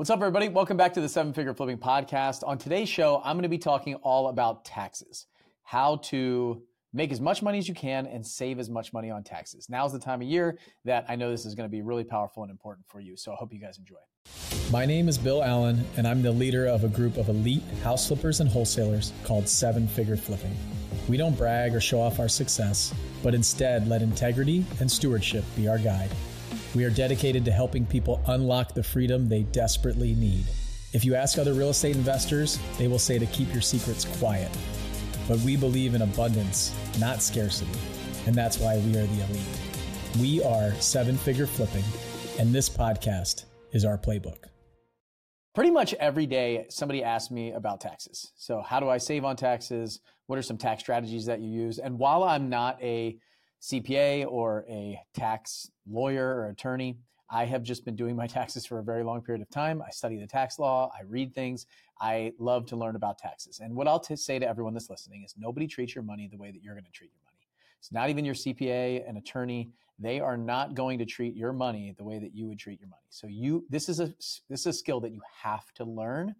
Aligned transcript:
What's 0.00 0.08
up, 0.08 0.20
everybody? 0.20 0.48
Welcome 0.48 0.78
back 0.78 0.94
to 0.94 1.02
the 1.02 1.10
Seven 1.10 1.34
Figure 1.34 1.52
Flipping 1.52 1.76
Podcast. 1.76 2.42
On 2.46 2.56
today's 2.56 2.88
show, 2.88 3.20
I'm 3.22 3.36
going 3.36 3.42
to 3.42 3.50
be 3.50 3.58
talking 3.58 3.96
all 3.96 4.28
about 4.28 4.64
taxes, 4.64 5.26
how 5.62 5.96
to 6.04 6.62
make 6.94 7.12
as 7.12 7.20
much 7.20 7.42
money 7.42 7.58
as 7.58 7.68
you 7.68 7.74
can 7.74 8.06
and 8.06 8.26
save 8.26 8.58
as 8.58 8.70
much 8.70 8.94
money 8.94 9.10
on 9.10 9.22
taxes. 9.22 9.68
Now's 9.68 9.92
the 9.92 9.98
time 9.98 10.22
of 10.22 10.26
year 10.26 10.56
that 10.86 11.04
I 11.10 11.16
know 11.16 11.30
this 11.30 11.44
is 11.44 11.54
going 11.54 11.68
to 11.68 11.70
be 11.70 11.82
really 11.82 12.02
powerful 12.02 12.42
and 12.42 12.50
important 12.50 12.86
for 12.88 12.98
you. 12.98 13.14
So 13.14 13.32
I 13.32 13.34
hope 13.34 13.52
you 13.52 13.60
guys 13.60 13.76
enjoy. 13.76 13.98
My 14.72 14.86
name 14.86 15.06
is 15.06 15.18
Bill 15.18 15.44
Allen, 15.44 15.84
and 15.98 16.08
I'm 16.08 16.22
the 16.22 16.32
leader 16.32 16.66
of 16.66 16.82
a 16.82 16.88
group 16.88 17.18
of 17.18 17.28
elite 17.28 17.62
house 17.82 18.08
flippers 18.08 18.40
and 18.40 18.48
wholesalers 18.48 19.12
called 19.22 19.46
Seven 19.46 19.86
Figure 19.86 20.16
Flipping. 20.16 20.56
We 21.10 21.18
don't 21.18 21.36
brag 21.36 21.74
or 21.74 21.80
show 21.82 22.00
off 22.00 22.20
our 22.20 22.28
success, 22.30 22.94
but 23.22 23.34
instead 23.34 23.86
let 23.86 24.00
integrity 24.00 24.64
and 24.80 24.90
stewardship 24.90 25.44
be 25.56 25.68
our 25.68 25.78
guide. 25.78 26.10
We 26.72 26.84
are 26.84 26.90
dedicated 26.90 27.44
to 27.46 27.50
helping 27.50 27.84
people 27.84 28.22
unlock 28.28 28.74
the 28.74 28.82
freedom 28.82 29.28
they 29.28 29.42
desperately 29.42 30.14
need. 30.14 30.44
If 30.92 31.04
you 31.04 31.16
ask 31.16 31.36
other 31.36 31.52
real 31.52 31.70
estate 31.70 31.96
investors, 31.96 32.60
they 32.78 32.86
will 32.86 32.98
say 33.00 33.18
to 33.18 33.26
keep 33.26 33.52
your 33.52 33.62
secrets 33.62 34.04
quiet. 34.18 34.50
But 35.26 35.38
we 35.40 35.56
believe 35.56 35.94
in 35.94 36.02
abundance, 36.02 36.72
not 37.00 37.22
scarcity. 37.22 37.78
And 38.26 38.36
that's 38.36 38.58
why 38.58 38.78
we 38.78 38.90
are 38.96 39.06
the 39.06 39.24
elite. 39.24 39.60
We 40.20 40.42
are 40.44 40.72
seven 40.74 41.16
figure 41.16 41.46
flipping, 41.46 41.84
and 42.38 42.54
this 42.54 42.68
podcast 42.68 43.46
is 43.72 43.84
our 43.84 43.98
playbook. 43.98 44.44
Pretty 45.54 45.70
much 45.72 45.94
every 45.94 46.26
day, 46.26 46.66
somebody 46.68 47.02
asks 47.02 47.32
me 47.32 47.50
about 47.50 47.80
taxes. 47.80 48.30
So, 48.36 48.60
how 48.60 48.78
do 48.78 48.88
I 48.88 48.98
save 48.98 49.24
on 49.24 49.34
taxes? 49.34 50.00
What 50.26 50.38
are 50.38 50.42
some 50.42 50.56
tax 50.56 50.82
strategies 50.82 51.26
that 51.26 51.40
you 51.40 51.48
use? 51.48 51.80
And 51.80 51.98
while 51.98 52.22
I'm 52.22 52.48
not 52.48 52.80
a 52.80 53.18
CPA 53.60 54.26
or 54.26 54.64
a 54.68 55.00
tax 55.14 55.70
lawyer 55.88 56.36
or 56.36 56.48
attorney. 56.48 56.98
I 57.32 57.44
have 57.44 57.62
just 57.62 57.84
been 57.84 57.96
doing 57.96 58.16
my 58.16 58.26
taxes 58.38 58.66
for 58.66 58.78
a 58.78 58.82
very 58.82 59.04
long 59.04 59.22
period 59.22 59.42
of 59.42 59.50
time. 59.50 59.82
I 59.82 59.90
study 59.90 60.18
the 60.18 60.26
tax 60.26 60.58
law, 60.58 60.90
I 60.98 61.02
read 61.04 61.34
things. 61.34 61.66
I 62.00 62.32
love 62.38 62.66
to 62.66 62.76
learn 62.76 62.96
about 62.96 63.18
taxes. 63.18 63.60
And 63.60 63.74
what 63.74 63.86
I'll 63.86 64.00
t- 64.00 64.16
say 64.16 64.38
to 64.38 64.48
everyone 64.48 64.72
that's 64.72 64.88
listening 64.88 65.22
is 65.22 65.34
nobody 65.36 65.66
treats 65.66 65.94
your 65.94 66.02
money 66.02 66.28
the 66.28 66.38
way 66.38 66.50
that 66.50 66.62
you're 66.62 66.74
going 66.74 66.84
to 66.84 66.90
treat 66.90 67.10
your 67.12 67.20
money. 67.24 67.30
It's 67.78 67.92
not 67.92 68.10
even 68.10 68.24
your 68.24 68.34
CPA, 68.34 69.08
an 69.08 69.16
attorney. 69.16 69.70
They 69.98 70.18
are 70.20 70.36
not 70.36 70.74
going 70.74 70.98
to 70.98 71.04
treat 71.04 71.36
your 71.36 71.52
money 71.52 71.94
the 71.96 72.04
way 72.04 72.18
that 72.18 72.34
you 72.34 72.46
would 72.46 72.58
treat 72.58 72.80
your 72.80 72.88
money. 72.88 73.02
So 73.10 73.26
you, 73.26 73.66
this 73.68 73.88
is 73.88 74.00
a 74.00 74.14
this 74.48 74.60
is 74.60 74.66
a 74.66 74.72
skill 74.72 75.00
that 75.00 75.12
you 75.12 75.20
have 75.42 75.72
to 75.74 75.84
learn, 75.84 76.34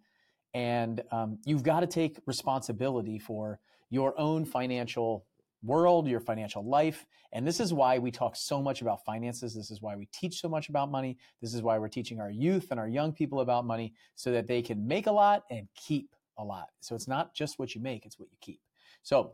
and 0.53 1.01
um, 1.11 1.37
you've 1.45 1.63
got 1.63 1.81
to 1.81 1.87
take 1.87 2.19
responsibility 2.25 3.19
for 3.19 3.59
your 3.89 4.19
own 4.19 4.45
financial 4.45 5.25
world, 5.63 6.07
your 6.07 6.19
financial 6.19 6.67
life. 6.67 7.05
And 7.33 7.47
this 7.47 7.59
is 7.59 7.73
why 7.73 7.99
we 7.99 8.11
talk 8.11 8.35
so 8.35 8.61
much 8.61 8.81
about 8.81 9.05
finances. 9.05 9.53
This 9.53 9.71
is 9.71 9.81
why 9.81 9.95
we 9.95 10.07
teach 10.07 10.39
so 10.41 10.49
much 10.49 10.69
about 10.69 10.91
money. 10.91 11.17
This 11.41 11.53
is 11.53 11.61
why 11.61 11.77
we're 11.77 11.87
teaching 11.87 12.19
our 12.19 12.31
youth 12.31 12.67
and 12.71 12.79
our 12.79 12.87
young 12.87 13.13
people 13.13 13.41
about 13.41 13.65
money 13.65 13.93
so 14.15 14.31
that 14.31 14.47
they 14.47 14.61
can 14.61 14.87
make 14.87 15.07
a 15.07 15.11
lot 15.11 15.43
and 15.49 15.67
keep 15.75 16.15
a 16.37 16.43
lot. 16.43 16.67
So 16.79 16.95
it's 16.95 17.07
not 17.07 17.33
just 17.33 17.59
what 17.59 17.75
you 17.75 17.81
make, 17.81 18.05
it's 18.05 18.19
what 18.19 18.29
you 18.31 18.37
keep. 18.41 18.59
So 19.03 19.33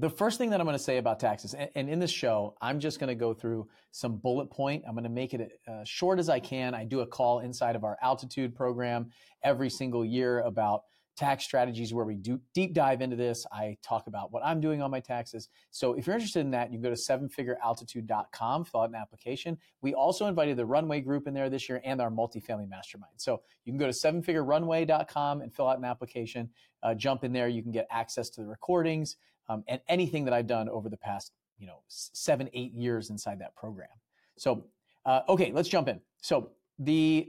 the 0.00 0.10
first 0.10 0.38
thing 0.38 0.50
that 0.50 0.60
I'm 0.60 0.66
going 0.66 0.78
to 0.78 0.82
say 0.82 0.98
about 0.98 1.18
taxes, 1.18 1.54
and, 1.54 1.88
in 1.88 1.98
this 1.98 2.10
show, 2.10 2.54
I'm 2.60 2.78
just 2.78 3.00
going 3.00 3.08
to 3.08 3.16
go 3.16 3.34
through 3.34 3.68
some 3.90 4.16
bullet 4.16 4.48
point. 4.48 4.84
I'm 4.86 4.94
going 4.94 5.02
to 5.02 5.10
make 5.10 5.34
it 5.34 5.60
uh, 5.66 5.82
short 5.84 6.20
as 6.20 6.28
I 6.28 6.38
can. 6.38 6.72
I 6.72 6.84
do 6.84 7.00
a 7.00 7.06
call 7.06 7.40
inside 7.40 7.74
of 7.74 7.82
our 7.82 7.98
altitude 8.00 8.54
program 8.54 9.10
every 9.42 9.68
single 9.68 10.04
year 10.04 10.40
about 10.40 10.82
tax 11.18 11.42
strategies 11.42 11.92
where 11.92 12.04
we 12.04 12.14
do 12.14 12.40
deep 12.54 12.72
dive 12.72 13.02
into 13.02 13.16
this. 13.16 13.44
I 13.52 13.76
talk 13.82 14.06
about 14.06 14.32
what 14.32 14.44
I'm 14.44 14.60
doing 14.60 14.80
on 14.80 14.90
my 14.90 15.00
taxes. 15.00 15.48
So 15.72 15.94
if 15.94 16.06
you're 16.06 16.14
interested 16.14 16.40
in 16.40 16.52
that, 16.52 16.70
you 16.70 16.78
can 16.78 16.82
go 16.82 16.94
to 16.94 16.96
sevenfigurealtitude.com, 16.96 18.64
fill 18.64 18.80
out 18.80 18.88
an 18.88 18.94
application. 18.94 19.58
We 19.82 19.94
also 19.94 20.26
invited 20.26 20.56
the 20.56 20.64
Runway 20.64 21.00
group 21.00 21.26
in 21.26 21.34
there 21.34 21.50
this 21.50 21.68
year 21.68 21.82
and 21.84 22.00
our 22.00 22.10
multifamily 22.10 22.68
mastermind. 22.68 23.14
So 23.16 23.42
you 23.64 23.72
can 23.72 23.78
go 23.78 23.86
to 23.86 23.92
sevenfigurerunway.com 23.92 25.40
and 25.40 25.52
fill 25.52 25.66
out 25.66 25.78
an 25.78 25.84
application. 25.84 26.50
Uh, 26.84 26.94
jump 26.94 27.24
in 27.24 27.32
there. 27.32 27.48
You 27.48 27.62
can 27.62 27.72
get 27.72 27.88
access 27.90 28.30
to 28.30 28.40
the 28.40 28.46
recordings 28.46 29.16
um, 29.48 29.64
and 29.66 29.80
anything 29.88 30.24
that 30.26 30.32
I've 30.32 30.46
done 30.46 30.68
over 30.68 30.88
the 30.88 30.96
past, 30.96 31.32
you 31.58 31.66
know, 31.66 31.82
seven, 31.88 32.48
eight 32.52 32.72
years 32.74 33.10
inside 33.10 33.40
that 33.40 33.56
program. 33.56 33.88
So, 34.36 34.66
uh, 35.04 35.22
okay, 35.28 35.50
let's 35.52 35.68
jump 35.68 35.88
in. 35.88 36.00
So 36.22 36.50
the 36.78 37.28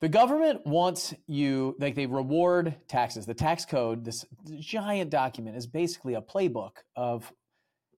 the 0.00 0.08
government 0.08 0.64
wants 0.66 1.14
you, 1.26 1.76
like 1.78 1.94
they 1.94 2.06
reward 2.06 2.76
taxes. 2.86 3.26
The 3.26 3.34
tax 3.34 3.64
code, 3.64 4.04
this 4.04 4.24
giant 4.58 5.10
document, 5.10 5.56
is 5.56 5.66
basically 5.66 6.14
a 6.14 6.22
playbook 6.22 6.72
of 6.94 7.32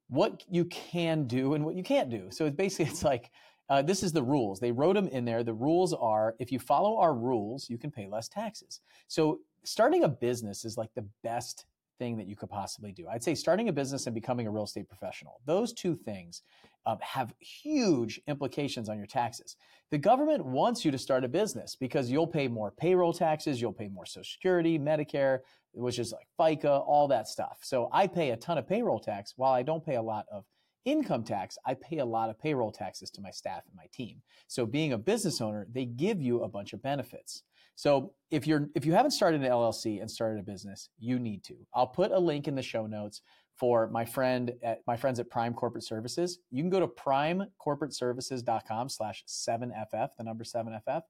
what 0.09 0.43
you 0.49 0.65
can 0.65 1.27
do 1.27 1.55
and 1.55 1.65
what 1.65 1.75
you 1.75 1.83
can't 1.83 2.11
do. 2.11 2.29
So 2.31 2.47
it's 2.47 2.57
basically, 2.57 2.87
it's 2.87 3.05
like, 3.05 3.31
uh, 3.69 3.83
this 3.83 4.03
is 4.03 4.13
the 4.13 4.23
rules. 4.23 4.59
They 4.59 4.73
wrote 4.73 4.95
them 4.95 5.07
in 5.09 5.25
there. 5.25 5.45
The 5.45 5.55
rules 5.55 5.95
are 5.95 6.35
if 6.41 6.51
you 6.51 6.59
follow 6.59 6.99
our 6.99 7.15
rules, 7.15 7.71
you 7.71 7.79
can 7.79 7.91
pay 7.91 8.09
less 8.09 8.29
taxes. 8.29 8.81
So 9.07 9.41
starting 9.63 10.03
a 10.03 10.09
business 10.09 10.65
is 10.65 10.77
like 10.77 10.91
the 10.95 11.07
best 11.23 11.67
thing 12.01 12.17
that 12.17 12.27
you 12.27 12.35
could 12.35 12.49
possibly 12.49 12.91
do. 12.91 13.07
I'd 13.07 13.23
say 13.23 13.37
starting 13.37 13.69
a 13.69 13.73
business 13.73 14.07
and 14.07 14.15
becoming 14.15 14.47
a 14.47 14.51
real 14.51 14.65
estate 14.65 14.89
professional. 14.89 15.41
Those 15.45 15.73
two 15.73 15.95
things 15.95 16.43
um, 16.87 16.99
have 17.01 17.35
huge 17.39 18.21
implications 18.27 18.89
on 18.89 18.97
your 18.97 19.07
taxes. 19.07 19.57
The 19.91 19.99
government 19.99 20.45
wants 20.45 20.85
you 20.85 20.91
to 20.91 20.99
start 20.99 21.25
a 21.25 21.29
business 21.29 21.77
because 21.79 22.11
you'll 22.11 22.27
pay 22.27 22.49
more 22.49 22.71
payroll 22.73 23.13
taxes, 23.13 23.61
you'll 23.61 23.75
pay 23.75 23.89
more 23.89 24.07
Social 24.07 24.25
Security, 24.25 24.79
Medicare, 24.79 25.41
which 25.73 25.99
is 25.99 26.13
like 26.13 26.27
FICA, 26.41 26.83
all 26.87 27.07
that 27.09 27.29
stuff. 27.29 27.59
So 27.61 27.91
I 27.93 28.07
pay 28.07 28.31
a 28.31 28.37
ton 28.37 28.57
of 28.57 28.67
payroll 28.67 28.99
tax 28.99 29.35
while 29.37 29.53
I 29.53 29.63
don't 29.63 29.85
pay 29.85 29.97
a 29.97 30.03
lot 30.03 30.25
of 30.33 30.45
income 30.87 31.23
tax, 31.23 31.59
I 31.67 31.75
pay 31.75 31.99
a 31.99 32.05
lot 32.05 32.31
of 32.31 32.39
payroll 32.39 32.73
taxes 32.73 33.11
to 33.11 33.21
my 33.21 33.31
staff 33.31 33.63
and 33.67 33.77
my 33.77 33.87
team. 33.93 34.23
So 34.47 34.65
being 34.65 34.95
a 34.95 34.99
business 34.99 35.41
owner, 35.41 35.67
they 35.71 35.85
give 35.85 36.23
you 36.23 36.43
a 36.43 36.49
bunch 36.49 36.73
of 36.73 36.83
benefits. 36.83 37.43
So 37.81 38.13
if 38.31 38.47
you're 38.47 38.69
if 38.75 38.85
you 38.85 38.93
haven't 38.93 39.13
started 39.13 39.41
an 39.41 39.51
LLC 39.51 40.03
and 40.03 40.11
started 40.11 40.39
a 40.39 40.43
business, 40.43 40.91
you 40.99 41.19
need 41.19 41.43
to. 41.45 41.55
I'll 41.73 41.87
put 41.87 42.13
a 42.13 42.19
link 42.19 42.47
in 42.47 42.55
the 42.55 42.61
show 42.61 42.87
notes 42.87 43.23
for 43.57 43.89
my 43.89 44.05
friend 44.05 44.53
at 44.63 44.83
my 44.87 44.99
friends 44.99 45.19
at 45.19 45.31
Prime 45.31 45.55
Corporate 45.55 45.83
Services. 45.83 46.41
You 46.51 46.63
can 46.63 46.69
go 46.69 46.81
to 46.81 46.87
primecorporateservices.com 46.87 48.91
slash 48.91 49.25
7FF, 49.27 50.11
the 50.19 50.25
number 50.25 50.45
7FF, 50.45 51.01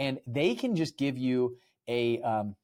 and 0.00 0.20
they 0.26 0.54
can 0.54 0.76
just 0.76 0.98
give 0.98 1.16
you 1.16 1.56
a 1.88 2.20
um, 2.20 2.54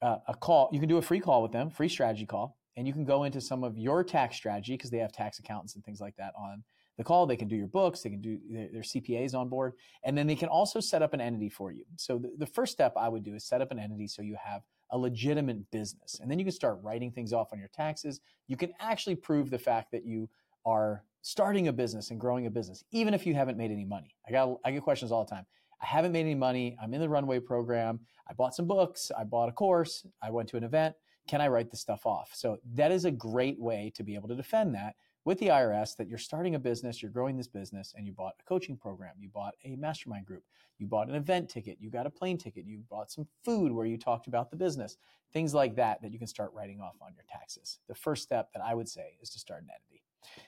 uh, 0.00 0.18
a 0.28 0.34
call. 0.34 0.70
You 0.72 0.78
can 0.78 0.88
do 0.88 0.98
a 0.98 1.02
free 1.02 1.18
call 1.18 1.42
with 1.42 1.50
them, 1.50 1.70
free 1.70 1.88
strategy 1.88 2.24
call, 2.24 2.56
and 2.76 2.86
you 2.86 2.92
can 2.92 3.04
go 3.04 3.24
into 3.24 3.40
some 3.40 3.64
of 3.64 3.76
your 3.76 4.04
tax 4.04 4.36
strategy 4.36 4.74
because 4.74 4.90
they 4.90 4.98
have 4.98 5.10
tax 5.10 5.40
accountants 5.40 5.74
and 5.74 5.84
things 5.84 6.00
like 6.00 6.14
that 6.18 6.34
on 6.38 6.62
the 6.98 7.04
call. 7.04 7.26
They 7.26 7.36
can 7.36 7.48
do 7.48 7.56
your 7.56 7.68
books, 7.68 8.02
they 8.02 8.10
can 8.10 8.20
do 8.20 8.38
their, 8.50 8.82
CPAs 8.82 9.34
on 9.34 9.48
board, 9.48 9.74
and 10.04 10.18
then 10.18 10.26
they 10.26 10.34
can 10.34 10.48
also 10.48 10.80
set 10.80 11.00
up 11.00 11.14
an 11.14 11.20
entity 11.20 11.48
for 11.48 11.72
you. 11.72 11.84
So 11.96 12.18
the, 12.18 12.32
the 12.38 12.46
first 12.46 12.72
step 12.72 12.92
I 12.96 13.08
would 13.08 13.22
do 13.22 13.34
is 13.34 13.44
set 13.44 13.62
up 13.62 13.70
an 13.70 13.78
entity 13.78 14.08
so 14.08 14.20
you 14.20 14.36
have 14.42 14.62
a 14.90 14.98
legitimate 14.98 15.70
business. 15.70 16.18
And 16.20 16.30
then 16.30 16.38
you 16.38 16.44
can 16.44 16.52
start 16.52 16.80
writing 16.82 17.12
things 17.12 17.32
off 17.32 17.52
on 17.52 17.58
your 17.58 17.68
taxes. 17.68 18.20
You 18.48 18.56
can 18.56 18.72
actually 18.80 19.14
prove 19.14 19.48
the 19.48 19.58
fact 19.58 19.92
that 19.92 20.04
you 20.04 20.28
are 20.66 21.04
starting 21.22 21.68
a 21.68 21.72
business 21.72 22.10
and 22.10 22.20
growing 22.20 22.46
a 22.46 22.50
business, 22.50 22.82
even 22.90 23.14
if 23.14 23.26
you 23.26 23.34
haven't 23.34 23.56
made 23.56 23.70
any 23.70 23.84
money. 23.84 24.14
I 24.26 24.32
got 24.32 24.58
I 24.64 24.72
get 24.72 24.82
questions 24.82 25.12
all 25.12 25.24
the 25.24 25.30
time. 25.30 25.46
I 25.80 25.86
haven't 25.86 26.12
made 26.12 26.22
any 26.22 26.34
money. 26.34 26.76
I'm 26.82 26.92
in 26.94 27.00
the 27.00 27.08
runway 27.08 27.38
program. 27.38 28.00
I 28.28 28.32
bought 28.32 28.54
some 28.54 28.66
books. 28.66 29.12
I 29.16 29.24
bought 29.24 29.48
a 29.48 29.52
course. 29.52 30.04
I 30.22 30.30
went 30.30 30.48
to 30.50 30.56
an 30.56 30.64
event. 30.64 30.96
Can 31.28 31.40
I 31.40 31.48
write 31.48 31.70
this 31.70 31.80
stuff 31.80 32.06
off? 32.06 32.30
So 32.34 32.58
that 32.74 32.90
is 32.90 33.04
a 33.04 33.10
great 33.10 33.60
way 33.60 33.92
to 33.94 34.02
be 34.02 34.14
able 34.14 34.28
to 34.28 34.34
defend 34.34 34.74
that 34.74 34.96
with 35.28 35.38
the 35.40 35.48
IRS 35.48 35.94
that 35.94 36.08
you're 36.08 36.16
starting 36.16 36.54
a 36.54 36.58
business, 36.58 37.02
you're 37.02 37.10
growing 37.10 37.36
this 37.36 37.46
business, 37.46 37.92
and 37.94 38.06
you 38.06 38.14
bought 38.14 38.32
a 38.40 38.48
coaching 38.48 38.78
program, 38.78 39.12
you 39.20 39.28
bought 39.28 39.52
a 39.62 39.76
mastermind 39.76 40.24
group, 40.24 40.42
you 40.78 40.86
bought 40.86 41.06
an 41.06 41.14
event 41.14 41.50
ticket, 41.50 41.76
you 41.78 41.90
got 41.90 42.06
a 42.06 42.10
plane 42.10 42.38
ticket, 42.38 42.64
you 42.64 42.78
bought 42.88 43.12
some 43.12 43.26
food 43.44 43.70
where 43.70 43.84
you 43.84 43.98
talked 43.98 44.26
about 44.26 44.50
the 44.50 44.56
business, 44.56 44.96
things 45.34 45.52
like 45.52 45.76
that 45.76 46.00
that 46.00 46.14
you 46.14 46.18
can 46.18 46.26
start 46.26 46.50
writing 46.54 46.80
off 46.80 46.94
on 47.02 47.12
your 47.14 47.26
taxes. 47.30 47.78
The 47.88 47.94
first 47.94 48.22
step 48.22 48.48
that 48.54 48.62
I 48.64 48.72
would 48.72 48.88
say 48.88 49.18
is 49.20 49.28
to 49.28 49.38
start 49.38 49.64
an 49.64 49.68
entity. 49.68 50.02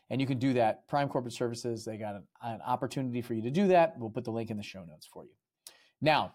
And 0.09 0.19
you 0.19 0.27
can 0.27 0.39
do 0.39 0.55
that. 0.55 0.89
Prime 0.89 1.11
Corporate 1.11 1.35
Services, 1.35 1.85
they 1.85 1.99
got 1.99 2.15
an, 2.15 2.23
an 2.41 2.63
opportunity 2.67 3.21
for 3.21 3.35
you 3.35 3.43
to 3.43 3.51
do 3.51 3.69
that. 3.69 3.99
We'll 3.99 4.09
put 4.09 4.25
the 4.25 4.33
link 4.33 4.51
in 4.51 4.57
the 4.57 4.63
show 4.63 4.83
notes 4.83 5.07
for 5.07 5.25
you. 5.25 5.33
Now, 6.01 6.33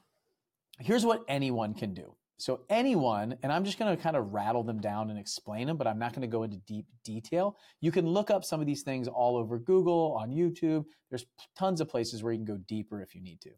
here's 0.78 1.04
what 1.04 1.24
anyone 1.28 1.74
can 1.74 1.96
do. 1.96 2.14
So 2.38 2.62
anyone, 2.70 3.38
and 3.44 3.52
I'm 3.52 3.64
just 3.64 3.80
going 3.80 3.96
to 3.96 4.02
kind 4.02 4.16
of 4.16 4.34
rattle 4.34 4.64
them 4.64 4.82
down 4.82 5.10
and 5.10 5.18
explain 5.18 5.68
them, 5.68 5.78
but 5.78 5.88
I'm 5.88 5.98
not 5.98 6.12
going 6.12 6.22
to 6.22 6.28
go 6.28 6.44
into 6.44 6.58
deep 6.58 6.86
detail. 7.04 7.58
You 7.80 7.92
can 7.92 8.06
look 8.06 8.30
up 8.30 8.44
some 8.44 8.60
of 8.60 8.68
these 8.68 8.84
things 8.84 9.08
all 9.08 9.38
over 9.38 9.58
Google, 9.58 10.18
on 10.20 10.32
YouTube. 10.32 10.86
There's 11.10 11.26
tons 11.58 11.80
of 11.80 11.88
places 11.88 12.24
where 12.24 12.34
you 12.34 12.40
can 12.40 12.46
go 12.46 12.58
deeper 12.68 13.02
if 13.02 13.16
you 13.16 13.22
need 13.22 13.40
to. 13.42 13.52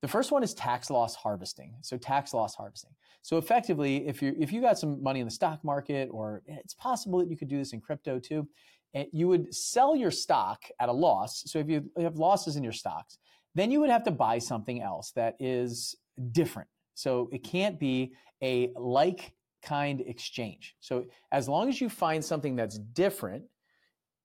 The 0.00 0.08
first 0.08 0.32
one 0.32 0.42
is 0.42 0.54
tax 0.54 0.90
loss 0.90 1.14
harvesting. 1.14 1.74
So 1.80 1.96
tax 1.96 2.34
loss 2.34 2.54
harvesting. 2.54 2.92
So 3.22 3.36
effectively, 3.36 4.06
if 4.06 4.22
you 4.22 4.34
if 4.38 4.52
you 4.52 4.60
got 4.60 4.78
some 4.78 5.02
money 5.02 5.20
in 5.20 5.26
the 5.26 5.30
stock 5.32 5.64
market, 5.64 6.08
or 6.12 6.42
it's 6.46 6.74
possible 6.74 7.18
that 7.18 7.28
you 7.28 7.36
could 7.36 7.48
do 7.48 7.58
this 7.58 7.72
in 7.72 7.80
crypto 7.80 8.20
too, 8.20 8.48
eh, 8.94 9.06
you 9.12 9.26
would 9.26 9.52
sell 9.52 9.96
your 9.96 10.12
stock 10.12 10.62
at 10.78 10.88
a 10.88 10.92
loss. 10.92 11.42
So 11.46 11.58
if 11.58 11.68
you 11.68 11.90
have 11.98 12.16
losses 12.16 12.54
in 12.54 12.62
your 12.62 12.72
stocks, 12.72 13.18
then 13.56 13.72
you 13.72 13.80
would 13.80 13.90
have 13.90 14.04
to 14.04 14.12
buy 14.12 14.38
something 14.38 14.80
else 14.82 15.10
that 15.12 15.34
is 15.40 15.96
different 16.30 16.68
so 16.98 17.28
it 17.30 17.44
can't 17.44 17.78
be 17.78 18.12
a 18.42 18.72
like 18.74 19.32
kind 19.62 20.00
exchange. 20.00 20.74
So 20.80 21.04
as 21.30 21.48
long 21.48 21.68
as 21.68 21.80
you 21.80 21.88
find 21.88 22.24
something 22.24 22.56
that's 22.56 22.78
different, 22.78 23.44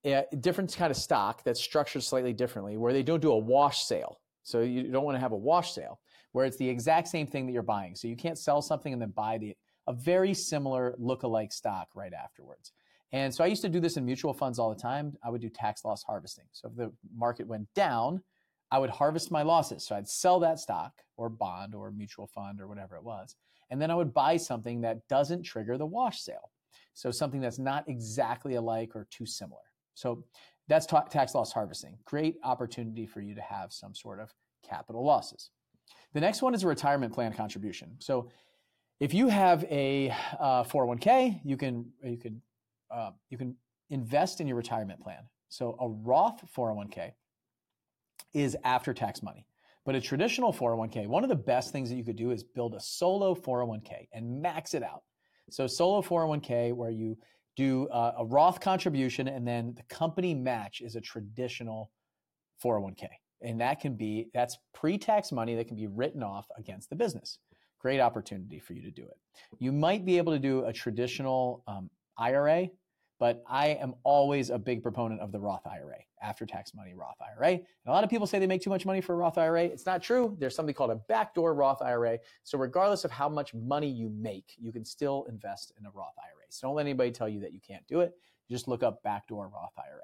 a 0.03 0.25
different 0.39 0.75
kind 0.75 0.89
of 0.89 0.97
stock 0.97 1.43
that's 1.43 1.61
structured 1.61 2.01
slightly 2.01 2.33
differently, 2.33 2.77
where 2.77 2.91
they 2.91 3.03
don't 3.03 3.21
do 3.21 3.31
a 3.31 3.37
wash 3.37 3.83
sale. 3.83 4.19
So 4.41 4.61
you 4.61 4.91
don't 4.91 5.05
want 5.05 5.15
to 5.15 5.19
have 5.19 5.33
a 5.33 5.37
wash 5.37 5.73
sale. 5.73 5.99
where 6.33 6.45
it's 6.45 6.57
the 6.57 6.67
exact 6.67 7.07
same 7.07 7.25
thing 7.25 7.45
that 7.45 7.53
you're 7.53 7.63
buying. 7.63 7.95
So 7.95 8.07
you 8.07 8.17
can't 8.17 8.37
sell 8.37 8.61
something 8.61 8.91
and 8.91 9.01
then 9.01 9.11
buy 9.11 9.37
the 9.37 9.55
a 9.87 9.93
very 9.93 10.33
similar 10.33 10.95
look-alike 10.97 11.51
stock 11.51 11.89
right 11.93 12.13
afterwards. 12.13 12.71
And 13.11 13.33
so 13.33 13.43
I 13.43 13.47
used 13.47 13.61
to 13.63 13.69
do 13.69 13.81
this 13.81 13.97
in 13.97 14.05
mutual 14.05 14.33
funds 14.33 14.57
all 14.57 14.73
the 14.73 14.79
time. 14.79 15.17
I 15.23 15.29
would 15.29 15.41
do 15.41 15.49
tax 15.49 15.83
loss 15.83 16.03
harvesting. 16.03 16.45
So 16.53 16.69
if 16.69 16.75
the 16.75 16.91
market 17.15 17.45
went 17.47 17.67
down, 17.75 18.23
I 18.73 18.79
would 18.79 18.89
harvest 18.89 19.29
my 19.29 19.43
losses. 19.43 19.85
So 19.85 19.95
I'd 19.95 20.09
sell 20.09 20.39
that 20.39 20.59
stock 20.59 21.03
or 21.15 21.29
bond 21.29 21.75
or 21.75 21.91
mutual 21.91 22.25
fund 22.25 22.59
or 22.59 22.67
whatever 22.67 22.95
it 22.95 23.03
was. 23.03 23.35
And 23.69 23.79
then 23.79 23.91
I 23.91 23.95
would 23.95 24.15
buy 24.15 24.35
something 24.35 24.81
that 24.81 25.07
doesn't 25.07 25.43
trigger 25.43 25.77
the 25.77 25.85
wash 25.85 26.21
sale. 26.21 26.49
So 26.95 27.11
something 27.11 27.39
that's 27.39 27.59
not 27.59 27.87
exactly 27.87 28.55
alike 28.55 28.95
or 28.95 29.05
too 29.11 29.27
similar. 29.27 29.61
So 29.93 30.23
that's 30.67 30.87
ta- 30.87 31.03
tax 31.03 31.35
loss 31.35 31.53
harvesting. 31.53 31.99
Great 32.05 32.37
opportunity 32.43 33.05
for 33.05 33.21
you 33.21 33.35
to 33.35 33.41
have 33.41 33.71
some 33.71 33.93
sort 33.93 34.19
of 34.19 34.33
capital 34.67 35.05
losses. 35.05 35.51
The 36.15 36.21
next 36.21 36.41
one 36.41 36.55
is 36.55 36.63
a 36.63 36.67
retirement 36.67 37.13
plan 37.13 37.31
contribution. 37.31 37.91
So 37.99 38.31
if 38.99 39.13
you 39.13 39.27
have 39.27 39.65
a 39.65 40.09
uh, 40.39 40.63
401k, 40.63 41.41
you 41.43 41.57
can 41.57 41.91
you 42.03 42.17
can 42.17 42.41
uh, 42.89 43.11
you 43.29 43.37
can 43.37 43.55
invest 43.91 44.41
in 44.41 44.47
your 44.47 44.57
retirement 44.57 44.99
plan. 44.99 45.21
So 45.49 45.77
a 45.79 45.87
Roth 45.89 46.43
401k 46.57 47.11
is 48.33 48.55
after 48.63 48.93
tax 48.93 49.21
money. 49.21 49.45
But 49.85 49.95
a 49.95 50.01
traditional 50.01 50.53
401k, 50.53 51.07
one 51.07 51.23
of 51.23 51.29
the 51.29 51.35
best 51.35 51.71
things 51.71 51.89
that 51.89 51.95
you 51.95 52.05
could 52.05 52.15
do 52.15 52.31
is 52.31 52.43
build 52.43 52.73
a 52.73 52.79
solo 52.79 53.35
401k 53.35 54.07
and 54.13 54.41
max 54.41 54.73
it 54.73 54.83
out. 54.83 55.03
So 55.49 55.67
solo 55.67 56.01
401k 56.01 56.73
where 56.73 56.89
you 56.89 57.17
do 57.55 57.87
uh, 57.89 58.13
a 58.19 58.25
Roth 58.25 58.59
contribution 58.59 59.27
and 59.27 59.45
then 59.45 59.73
the 59.75 59.83
company 59.83 60.33
match 60.33 60.81
is 60.81 60.95
a 60.95 61.01
traditional 61.01 61.91
401k. 62.63 63.07
And 63.41 63.59
that 63.59 63.81
can 63.81 63.95
be 63.95 64.29
that's 64.33 64.57
pre-tax 64.73 65.33
money 65.33 65.55
that 65.55 65.67
can 65.67 65.75
be 65.75 65.87
written 65.87 66.23
off 66.23 66.47
against 66.57 66.89
the 66.89 66.95
business. 66.95 67.39
Great 67.79 67.99
opportunity 67.99 68.59
for 68.59 68.73
you 68.73 68.81
to 68.81 68.91
do 68.91 69.03
it. 69.03 69.17
You 69.59 69.73
might 69.73 70.05
be 70.05 70.17
able 70.17 70.31
to 70.31 70.39
do 70.39 70.63
a 70.63 70.71
traditional 70.71 71.61
um, 71.67 71.89
IRA 72.17 72.69
but 73.23 73.41
I 73.47 73.67
am 73.67 73.95
always 74.03 74.49
a 74.49 74.59
big 74.59 74.83
proponent 74.83 75.21
of 75.21 75.31
the 75.31 75.39
Roth 75.39 75.65
IRA, 75.65 75.99
after 76.21 76.45
tax 76.45 76.73
money 76.75 76.93
Roth 76.93 77.15
IRA. 77.21 77.51
And 77.51 77.63
a 77.87 77.91
lot 77.91 78.03
of 78.03 78.09
people 78.09 78.27
say 78.27 78.37
they 78.37 78.47
make 78.47 78.61
too 78.61 78.69
much 78.69 78.85
money 78.85 78.99
for 78.99 79.13
a 79.13 79.15
Roth 79.15 79.37
IRA. 79.37 79.63
It's 79.63 79.85
not 79.85 80.03
true. 80.03 80.35
There's 80.41 80.57
something 80.57 80.75
called 80.75 80.91
a 80.91 80.99
backdoor 81.07 81.53
Roth 81.53 81.81
IRA. 81.81 82.19
So, 82.43 82.57
regardless 82.57 83.05
of 83.05 83.11
how 83.11 83.29
much 83.29 83.53
money 83.53 83.87
you 83.87 84.09
make, 84.09 84.55
you 84.59 84.73
can 84.73 84.83
still 84.83 85.25
invest 85.29 85.71
in 85.79 85.85
a 85.85 85.91
Roth 85.91 86.15
IRA. 86.17 86.43
So, 86.49 86.67
don't 86.67 86.75
let 86.75 86.81
anybody 86.81 87.11
tell 87.11 87.29
you 87.29 87.39
that 87.39 87.53
you 87.53 87.61
can't 87.65 87.87
do 87.87 88.01
it. 88.01 88.11
You 88.49 88.57
just 88.57 88.67
look 88.67 88.83
up 88.83 89.01
backdoor 89.03 89.47
Roth 89.47 89.71
IRA. 89.77 90.01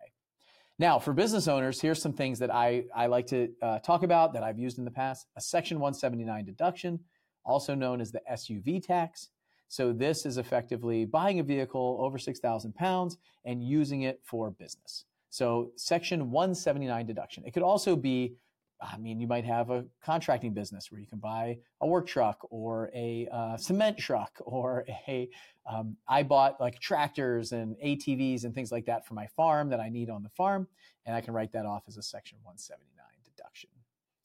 Now, 0.78 0.98
for 0.98 1.12
business 1.12 1.50
owners, 1.50 1.82
here's 1.82 2.02
some 2.02 2.14
things 2.14 2.40
that 2.40 2.56
I, 2.56 2.86
I 2.96 3.08
like 3.08 3.28
to 3.28 3.50
uh, 3.62 3.80
talk 3.80 4.04
about 4.04 4.32
that 4.32 4.44
I've 4.44 4.60
used 4.60 4.78
in 4.78 4.86
the 4.86 4.92
past 4.92 5.28
a 5.36 5.42
Section 5.42 5.82
179 5.82 6.46
deduction, 6.46 7.02
also 7.44 7.76
known 7.76 8.00
as 8.00 8.14
the 8.14 8.22
SUV 8.32 8.82
tax. 8.82 9.28
So 9.70 9.94
this 9.94 10.26
is 10.26 10.38
effectively 10.38 11.06
buying 11.06 11.40
a 11.40 11.44
vehicle 11.44 11.98
over 12.02 12.18
6,000 12.18 12.74
pounds 12.74 13.18
and 13.46 13.64
using 13.64 14.02
it 14.02 14.20
for 14.24 14.50
business. 14.50 15.06
So 15.30 15.72
section 15.76 16.32
179 16.32 17.06
deduction. 17.06 17.44
It 17.46 17.54
could 17.54 17.62
also 17.62 17.96
be, 17.96 18.34
I 18.82 18.98
mean, 18.98 19.20
you 19.20 19.28
might 19.28 19.46
have 19.46 19.70
a 19.70 19.86
contracting 20.04 20.56
business 20.56 20.92
where 20.92 21.00
you 21.00 21.06
can 21.06 21.20
buy 21.20 21.60
a 21.82 21.88
work 21.88 22.08
truck 22.08 22.40
or 22.50 22.90
a 22.96 23.28
uh, 23.32 23.58
cement 23.58 23.98
truck 24.00 24.32
or 24.40 24.86
a. 25.08 25.30
Um, 25.72 25.96
I 26.08 26.24
bought 26.24 26.60
like 26.60 26.80
tractors 26.80 27.52
and 27.52 27.76
ATVs 27.86 28.46
and 28.46 28.56
things 28.56 28.72
like 28.72 28.86
that 28.86 29.06
for 29.06 29.14
my 29.14 29.28
farm 29.28 29.70
that 29.70 29.80
I 29.80 29.90
need 29.90 30.10
on 30.10 30.24
the 30.24 30.30
farm, 30.30 30.68
and 31.06 31.16
I 31.16 31.22
can 31.22 31.36
write 31.36 31.52
that 31.52 31.68
off 31.68 31.84
as 31.88 31.98
a 31.98 32.02
section 32.02 32.40
179 32.42 33.06
deduction. 33.24 33.70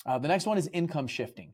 Uh, 0.06 0.18
the 0.18 0.28
next 0.28 0.46
one 0.46 0.56
is 0.56 0.68
income 0.72 1.06
shifting. 1.06 1.52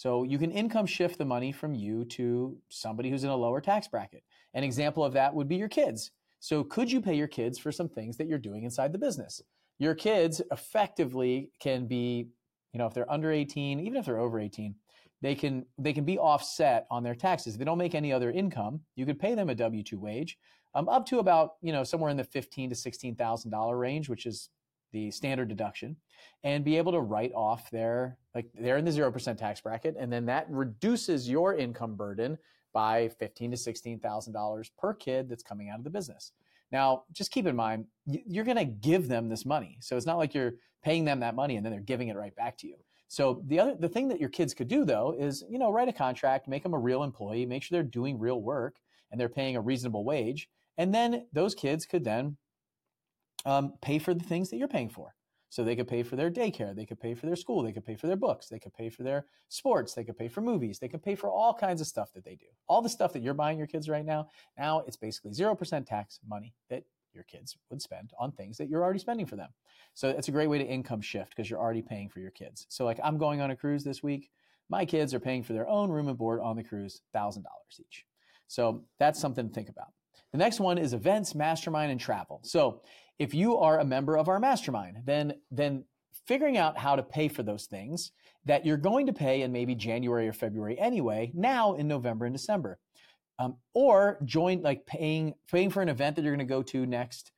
So 0.00 0.22
you 0.22 0.38
can 0.38 0.50
income 0.50 0.86
shift 0.86 1.18
the 1.18 1.26
money 1.26 1.52
from 1.52 1.74
you 1.74 2.06
to 2.06 2.56
somebody 2.70 3.10
who's 3.10 3.22
in 3.22 3.28
a 3.28 3.36
lower 3.36 3.60
tax 3.60 3.86
bracket. 3.86 4.22
An 4.54 4.64
example 4.64 5.04
of 5.04 5.12
that 5.12 5.34
would 5.34 5.46
be 5.46 5.56
your 5.56 5.68
kids. 5.68 6.10
So 6.38 6.64
could 6.64 6.90
you 6.90 7.02
pay 7.02 7.12
your 7.12 7.28
kids 7.28 7.58
for 7.58 7.70
some 7.70 7.86
things 7.86 8.16
that 8.16 8.26
you're 8.26 8.38
doing 8.38 8.64
inside 8.64 8.94
the 8.94 8.98
business? 8.98 9.42
Your 9.78 9.94
kids 9.94 10.40
effectively 10.50 11.50
can 11.60 11.86
be, 11.86 12.28
you 12.72 12.78
know, 12.78 12.86
if 12.86 12.94
they're 12.94 13.12
under 13.12 13.30
18, 13.30 13.78
even 13.78 13.98
if 13.98 14.06
they're 14.06 14.20
over 14.20 14.40
18, 14.40 14.74
they 15.20 15.34
can 15.34 15.66
they 15.76 15.92
can 15.92 16.06
be 16.06 16.18
offset 16.18 16.86
on 16.90 17.02
their 17.02 17.14
taxes. 17.14 17.58
They 17.58 17.66
don't 17.66 17.76
make 17.76 17.94
any 17.94 18.10
other 18.10 18.30
income, 18.30 18.80
you 18.96 19.04
could 19.04 19.18
pay 19.18 19.34
them 19.34 19.50
a 19.50 19.54
W-2 19.54 19.98
wage, 19.98 20.38
um, 20.74 20.88
up 20.88 21.04
to 21.08 21.18
about, 21.18 21.56
you 21.60 21.72
know, 21.72 21.84
somewhere 21.84 22.10
in 22.10 22.16
the 22.16 22.24
fifteen 22.24 22.70
to 22.70 22.74
sixteen 22.74 23.16
thousand 23.16 23.50
dollar 23.50 23.76
range, 23.76 24.08
which 24.08 24.24
is 24.24 24.48
the 24.92 25.10
standard 25.10 25.48
deduction 25.48 25.96
and 26.44 26.64
be 26.64 26.76
able 26.76 26.92
to 26.92 27.00
write 27.00 27.32
off 27.34 27.70
their 27.70 28.18
like 28.34 28.46
they're 28.54 28.76
in 28.76 28.84
the 28.84 28.90
0% 28.90 29.36
tax 29.36 29.60
bracket 29.60 29.96
and 29.98 30.12
then 30.12 30.26
that 30.26 30.46
reduces 30.48 31.28
your 31.28 31.54
income 31.56 31.96
burden 31.96 32.38
by 32.72 33.08
15 33.18 33.52
to 33.52 33.56
16,000 33.56 34.32
dollars 34.32 34.70
per 34.78 34.94
kid 34.94 35.28
that's 35.28 35.42
coming 35.42 35.68
out 35.68 35.78
of 35.78 35.84
the 35.84 35.90
business. 35.90 36.32
Now, 36.72 37.02
just 37.12 37.32
keep 37.32 37.46
in 37.46 37.56
mind 37.56 37.86
you're 38.06 38.44
going 38.44 38.56
to 38.56 38.64
give 38.64 39.08
them 39.08 39.28
this 39.28 39.44
money. 39.44 39.78
So 39.80 39.96
it's 39.96 40.06
not 40.06 40.18
like 40.18 40.34
you're 40.34 40.54
paying 40.82 41.04
them 41.04 41.20
that 41.20 41.34
money 41.34 41.56
and 41.56 41.64
then 41.64 41.72
they're 41.72 41.80
giving 41.80 42.08
it 42.08 42.16
right 42.16 42.34
back 42.34 42.56
to 42.58 42.66
you. 42.66 42.76
So 43.08 43.42
the 43.48 43.58
other 43.58 43.74
the 43.74 43.88
thing 43.88 44.06
that 44.08 44.20
your 44.20 44.28
kids 44.28 44.54
could 44.54 44.68
do 44.68 44.84
though 44.84 45.16
is, 45.18 45.44
you 45.50 45.58
know, 45.58 45.72
write 45.72 45.88
a 45.88 45.92
contract, 45.92 46.46
make 46.46 46.62
them 46.62 46.74
a 46.74 46.78
real 46.78 47.02
employee, 47.02 47.44
make 47.44 47.62
sure 47.62 47.76
they're 47.76 47.82
doing 47.82 48.18
real 48.18 48.40
work 48.40 48.76
and 49.10 49.20
they're 49.20 49.28
paying 49.28 49.56
a 49.56 49.60
reasonable 49.60 50.04
wage, 50.04 50.48
and 50.78 50.94
then 50.94 51.26
those 51.32 51.54
kids 51.54 51.84
could 51.84 52.04
then 52.04 52.36
um, 53.44 53.74
pay 53.80 53.98
for 53.98 54.14
the 54.14 54.24
things 54.24 54.50
that 54.50 54.56
you're 54.56 54.68
paying 54.68 54.90
for. 54.90 55.14
So 55.50 55.64
they 55.64 55.74
could 55.74 55.88
pay 55.88 56.04
for 56.04 56.14
their 56.14 56.30
daycare, 56.30 56.76
they 56.76 56.86
could 56.86 57.00
pay 57.00 57.12
for 57.12 57.26
their 57.26 57.34
school, 57.34 57.62
they 57.62 57.72
could 57.72 57.84
pay 57.84 57.96
for 57.96 58.06
their 58.06 58.16
books, 58.16 58.48
they 58.48 58.60
could 58.60 58.72
pay 58.72 58.88
for 58.88 59.02
their 59.02 59.26
sports, 59.48 59.94
they 59.94 60.04
could 60.04 60.16
pay 60.16 60.28
for 60.28 60.40
movies, 60.40 60.78
they 60.78 60.86
could 60.86 61.02
pay 61.02 61.16
for 61.16 61.28
all 61.28 61.52
kinds 61.52 61.80
of 61.80 61.88
stuff 61.88 62.12
that 62.14 62.24
they 62.24 62.36
do. 62.36 62.46
All 62.68 62.80
the 62.80 62.88
stuff 62.88 63.12
that 63.14 63.22
you're 63.22 63.34
buying 63.34 63.58
your 63.58 63.66
kids 63.66 63.88
right 63.88 64.04
now, 64.04 64.28
now 64.56 64.84
it's 64.86 64.96
basically 64.96 65.32
0% 65.32 65.86
tax 65.86 66.20
money 66.24 66.54
that 66.68 66.84
your 67.12 67.24
kids 67.24 67.56
would 67.68 67.82
spend 67.82 68.12
on 68.16 68.30
things 68.30 68.56
that 68.58 68.68
you're 68.68 68.84
already 68.84 69.00
spending 69.00 69.26
for 69.26 69.34
them. 69.34 69.50
So 69.94 70.08
it's 70.08 70.28
a 70.28 70.32
great 70.32 70.46
way 70.46 70.58
to 70.58 70.64
income 70.64 71.00
shift 71.00 71.30
because 71.30 71.50
you're 71.50 71.58
already 71.58 71.82
paying 71.82 72.08
for 72.08 72.20
your 72.20 72.30
kids. 72.30 72.66
So 72.68 72.84
like 72.84 73.00
I'm 73.02 73.18
going 73.18 73.40
on 73.40 73.50
a 73.50 73.56
cruise 73.56 73.82
this 73.82 74.04
week. 74.04 74.30
My 74.68 74.84
kids 74.84 75.12
are 75.14 75.20
paying 75.20 75.42
for 75.42 75.52
their 75.52 75.68
own 75.68 75.90
room 75.90 76.06
and 76.06 76.16
board 76.16 76.40
on 76.40 76.54
the 76.54 76.62
cruise, 76.62 77.02
$1,000 77.16 77.42
each. 77.80 78.04
So 78.46 78.84
that's 79.00 79.18
something 79.18 79.48
to 79.48 79.52
think 79.52 79.68
about. 79.68 79.88
The 80.30 80.38
next 80.38 80.60
one 80.60 80.78
is 80.78 80.92
events, 80.92 81.34
mastermind, 81.34 81.90
and 81.90 82.00
travel. 82.00 82.40
So 82.44 82.82
if 83.20 83.34
you 83.34 83.58
are 83.58 83.78
a 83.78 83.84
member 83.84 84.16
of 84.16 84.28
our 84.28 84.40
mastermind, 84.40 84.96
then, 85.04 85.34
then 85.50 85.84
figuring 86.26 86.56
out 86.56 86.78
how 86.78 86.96
to 86.96 87.02
pay 87.02 87.28
for 87.28 87.42
those 87.42 87.66
things 87.66 88.12
that 88.46 88.64
you're 88.64 88.78
going 88.78 89.06
to 89.06 89.12
pay 89.12 89.42
in 89.42 89.52
maybe 89.52 89.74
January 89.74 90.26
or 90.26 90.32
February 90.32 90.78
anyway, 90.78 91.30
now 91.34 91.74
in 91.74 91.86
November 91.86 92.24
and 92.24 92.34
December. 92.34 92.78
Um, 93.38 93.56
or 93.74 94.18
join 94.24 94.62
like 94.62 94.86
paying 94.86 95.34
paying 95.50 95.70
for 95.70 95.82
an 95.82 95.88
event 95.88 96.16
that 96.16 96.22
you're 96.22 96.34
going 96.34 96.46
to 96.46 96.54
go 96.54 96.62
to 96.62 96.86
next 96.86 97.32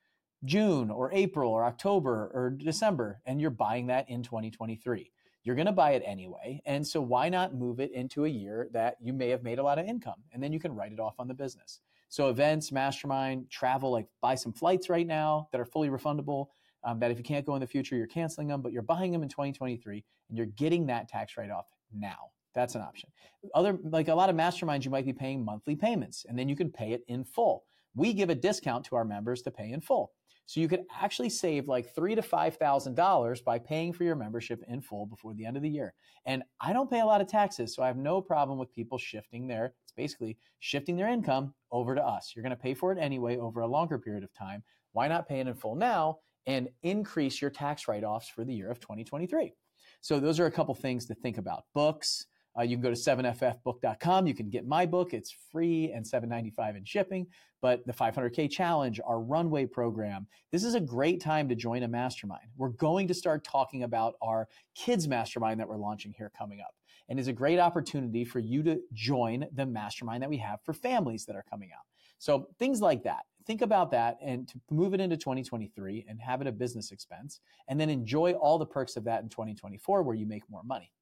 June 0.44 0.90
or 0.90 1.12
April 1.12 1.50
or 1.50 1.64
October 1.64 2.30
or 2.32 2.50
December, 2.50 3.20
and 3.26 3.40
you're 3.40 3.50
buying 3.50 3.86
that 3.88 4.08
in 4.08 4.22
2023. 4.22 5.12
You're 5.44 5.56
going 5.56 5.66
to 5.66 5.72
buy 5.72 5.92
it 5.92 6.02
anyway, 6.04 6.60
and 6.64 6.86
so 6.86 7.00
why 7.00 7.28
not 7.28 7.54
move 7.54 7.78
it 7.80 7.92
into 7.92 8.24
a 8.24 8.28
year 8.28 8.68
that 8.72 8.96
you 9.00 9.12
may 9.12 9.28
have 9.28 9.44
made 9.44 9.58
a 9.58 9.62
lot 9.62 9.78
of 9.78 9.86
income, 9.86 10.22
and 10.32 10.42
then 10.42 10.52
you 10.52 10.60
can 10.60 10.74
write 10.74 10.92
it 10.92 11.00
off 11.00 11.14
on 11.18 11.28
the 11.28 11.34
business. 11.34 11.80
So 12.12 12.28
events, 12.28 12.70
mastermind, 12.70 13.48
travel, 13.48 13.90
like 13.90 14.06
buy 14.20 14.34
some 14.34 14.52
flights 14.52 14.90
right 14.90 15.06
now 15.06 15.48
that 15.50 15.58
are 15.62 15.64
fully 15.64 15.88
refundable. 15.88 16.48
Um, 16.84 16.98
that 16.98 17.10
if 17.10 17.16
you 17.16 17.24
can't 17.24 17.46
go 17.46 17.54
in 17.54 17.62
the 17.62 17.66
future, 17.66 17.96
you're 17.96 18.06
canceling 18.06 18.48
them, 18.48 18.60
but 18.60 18.70
you're 18.70 18.82
buying 18.82 19.12
them 19.12 19.22
in 19.22 19.30
2023 19.30 20.04
and 20.28 20.36
you're 20.36 20.48
getting 20.48 20.84
that 20.88 21.08
tax 21.08 21.38
write 21.38 21.48
off 21.48 21.64
now. 21.90 22.18
That's 22.54 22.74
an 22.74 22.82
option. 22.82 23.08
Other, 23.54 23.78
like 23.82 24.08
a 24.08 24.14
lot 24.14 24.28
of 24.28 24.36
masterminds, 24.36 24.84
you 24.84 24.90
might 24.90 25.06
be 25.06 25.14
paying 25.14 25.42
monthly 25.42 25.74
payments 25.74 26.26
and 26.28 26.38
then 26.38 26.50
you 26.50 26.56
can 26.56 26.70
pay 26.70 26.92
it 26.92 27.02
in 27.08 27.24
full. 27.24 27.64
We 27.94 28.12
give 28.12 28.30
a 28.30 28.34
discount 28.34 28.84
to 28.86 28.96
our 28.96 29.04
members 29.04 29.42
to 29.42 29.50
pay 29.50 29.70
in 29.70 29.80
full. 29.80 30.12
So 30.46 30.60
you 30.60 30.68
could 30.68 30.84
actually 31.00 31.30
save 31.30 31.68
like 31.68 31.94
three 31.94 32.14
to 32.14 32.22
five 32.22 32.56
thousand 32.56 32.94
dollars 32.94 33.40
by 33.40 33.58
paying 33.58 33.92
for 33.92 34.04
your 34.04 34.16
membership 34.16 34.62
in 34.68 34.80
full 34.80 35.06
before 35.06 35.34
the 35.34 35.46
end 35.46 35.56
of 35.56 35.62
the 35.62 35.68
year. 35.68 35.94
And 36.26 36.42
I 36.60 36.72
don't 36.72 36.90
pay 36.90 37.00
a 37.00 37.06
lot 37.06 37.20
of 37.20 37.28
taxes, 37.28 37.74
so 37.74 37.82
I 37.82 37.86
have 37.86 37.96
no 37.96 38.20
problem 38.20 38.58
with 38.58 38.72
people 38.72 38.98
shifting 38.98 39.46
their 39.46 39.74
it's 39.84 39.92
basically 39.92 40.38
shifting 40.60 40.96
their 40.96 41.08
income 41.08 41.54
over 41.70 41.94
to 41.94 42.04
us. 42.04 42.32
You're 42.34 42.42
going 42.42 42.56
to 42.56 42.62
pay 42.62 42.74
for 42.74 42.92
it 42.92 42.98
anyway 42.98 43.36
over 43.36 43.60
a 43.60 43.66
longer 43.66 43.98
period 43.98 44.24
of 44.24 44.32
time. 44.32 44.62
Why 44.92 45.08
not 45.08 45.28
pay 45.28 45.40
it 45.40 45.46
in 45.46 45.54
full 45.54 45.74
now 45.74 46.18
and 46.46 46.68
increase 46.82 47.40
your 47.40 47.50
tax 47.50 47.88
write-offs 47.88 48.28
for 48.28 48.44
the 48.44 48.54
year 48.54 48.70
of 48.70 48.80
2023? 48.80 49.54
So 50.00 50.18
those 50.18 50.40
are 50.40 50.46
a 50.46 50.50
couple 50.50 50.74
things 50.74 51.06
to 51.06 51.14
think 51.14 51.38
about. 51.38 51.64
Books, 51.74 52.26
uh, 52.58 52.62
you 52.62 52.76
can 52.76 52.82
go 52.82 52.90
to 52.90 52.96
7ffbook.com. 52.96 54.26
You 54.26 54.34
can 54.34 54.50
get 54.50 54.66
my 54.66 54.84
book. 54.86 55.14
It's 55.14 55.34
free 55.50 55.90
and 55.92 56.04
$7.95 56.04 56.76
in 56.76 56.84
shipping. 56.84 57.26
But 57.60 57.86
the 57.86 57.92
500K 57.92 58.50
challenge, 58.50 59.00
our 59.04 59.20
runway 59.20 59.66
program, 59.66 60.26
this 60.50 60.64
is 60.64 60.74
a 60.74 60.80
great 60.80 61.20
time 61.20 61.48
to 61.48 61.54
join 61.54 61.84
a 61.84 61.88
mastermind. 61.88 62.48
We're 62.56 62.70
going 62.70 63.08
to 63.08 63.14
start 63.14 63.44
talking 63.44 63.84
about 63.84 64.14
our 64.20 64.48
kids 64.74 65.06
mastermind 65.08 65.60
that 65.60 65.68
we're 65.68 65.76
launching 65.76 66.12
here 66.16 66.30
coming 66.36 66.60
up. 66.60 66.74
And 67.08 67.18
is 67.18 67.28
a 67.28 67.32
great 67.32 67.58
opportunity 67.58 68.24
for 68.24 68.38
you 68.38 68.62
to 68.62 68.80
join 68.92 69.46
the 69.54 69.66
mastermind 69.66 70.22
that 70.22 70.30
we 70.30 70.38
have 70.38 70.60
for 70.64 70.72
families 70.72 71.24
that 71.26 71.36
are 71.36 71.44
coming 71.48 71.70
out. 71.72 71.84
So 72.18 72.48
things 72.58 72.80
like 72.80 73.02
that. 73.04 73.22
Think 73.46 73.62
about 73.62 73.90
that 73.90 74.18
and 74.22 74.46
to 74.48 74.60
move 74.70 74.94
it 74.94 75.00
into 75.00 75.16
2023 75.16 76.06
and 76.08 76.20
have 76.20 76.40
it 76.40 76.46
a 76.46 76.52
business 76.52 76.92
expense 76.92 77.40
and 77.68 77.78
then 77.78 77.90
enjoy 77.90 78.32
all 78.32 78.58
the 78.58 78.66
perks 78.66 78.96
of 78.96 79.04
that 79.04 79.22
in 79.22 79.28
2024 79.28 80.02
where 80.04 80.14
you 80.14 80.26
make 80.26 80.48
more 80.48 80.62
money. 80.62 80.92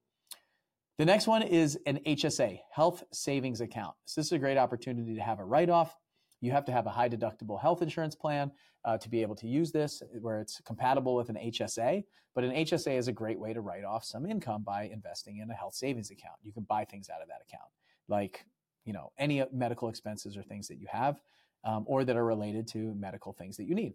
The 1.00 1.06
next 1.06 1.26
one 1.26 1.40
is 1.40 1.78
an 1.86 1.98
HSA, 2.06 2.60
health 2.70 3.02
savings 3.10 3.62
account. 3.62 3.94
So 4.04 4.20
this 4.20 4.26
is 4.26 4.32
a 4.32 4.38
great 4.38 4.58
opportunity 4.58 5.14
to 5.14 5.22
have 5.22 5.38
a 5.38 5.44
write 5.46 5.70
off. 5.70 5.96
You 6.42 6.52
have 6.52 6.66
to 6.66 6.72
have 6.72 6.84
a 6.84 6.90
high 6.90 7.08
deductible 7.08 7.58
health 7.58 7.80
insurance 7.80 8.14
plan 8.14 8.52
uh, 8.84 8.98
to 8.98 9.08
be 9.08 9.22
able 9.22 9.34
to 9.36 9.46
use 9.46 9.72
this, 9.72 10.02
where 10.20 10.42
it's 10.42 10.60
compatible 10.60 11.14
with 11.14 11.30
an 11.30 11.36
HSA. 11.36 12.04
But 12.34 12.44
an 12.44 12.50
HSA 12.50 12.98
is 12.98 13.08
a 13.08 13.12
great 13.12 13.40
way 13.40 13.54
to 13.54 13.62
write 13.62 13.82
off 13.82 14.04
some 14.04 14.26
income 14.26 14.62
by 14.62 14.90
investing 14.92 15.38
in 15.38 15.50
a 15.50 15.54
health 15.54 15.72
savings 15.72 16.10
account. 16.10 16.36
You 16.42 16.52
can 16.52 16.64
buy 16.64 16.84
things 16.84 17.08
out 17.08 17.22
of 17.22 17.28
that 17.28 17.40
account, 17.48 17.70
like 18.08 18.44
you 18.84 18.92
know 18.92 19.10
any 19.16 19.42
medical 19.54 19.88
expenses 19.88 20.36
or 20.36 20.42
things 20.42 20.68
that 20.68 20.76
you 20.76 20.86
have, 20.92 21.18
um, 21.64 21.84
or 21.86 22.04
that 22.04 22.14
are 22.14 22.26
related 22.26 22.68
to 22.72 22.94
medical 22.94 23.32
things 23.32 23.56
that 23.56 23.64
you 23.64 23.74
need. 23.74 23.94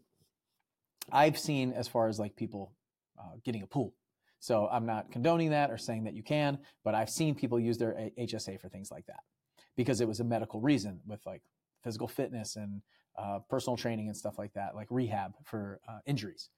I've 1.12 1.38
seen 1.38 1.72
as 1.72 1.88
far 1.88 2.08
as 2.08 2.18
like 2.18 2.36
people 2.36 2.74
uh, 3.20 3.36
getting 3.44 3.62
a 3.62 3.68
pool. 3.68 3.94
So 4.46 4.70
I'm 4.72 4.86
not 4.86 5.12
condoning 5.12 5.50
that 5.50 5.72
or 5.72 5.78
saying 5.80 6.04
that 6.04 6.14
you 6.14 6.22
can, 6.22 6.60
but 6.84 6.94
I've 6.94 7.10
seen 7.10 7.34
people 7.34 7.60
use 7.60 7.80
their 7.80 8.12
HSA 8.16 8.62
for 8.62 8.70
things 8.70 8.92
like 8.92 9.08
that 9.08 9.22
because 9.76 10.02
it 10.02 10.08
was 10.08 10.20
a 10.20 10.24
medical 10.24 10.62
reason 10.62 11.00
with 11.08 11.20
like 11.26 11.42
physical 11.84 12.08
fitness 12.08 12.56
and 12.56 12.84
uh, 13.18 13.40
personal 13.50 13.76
training 13.76 14.06
and 14.06 14.16
stuff 14.16 14.38
like 14.38 14.54
that, 14.54 14.76
like 14.76 14.86
rehab 14.92 15.34
for 15.46 15.80
uh, 15.90 15.98
injuries. 16.06 16.52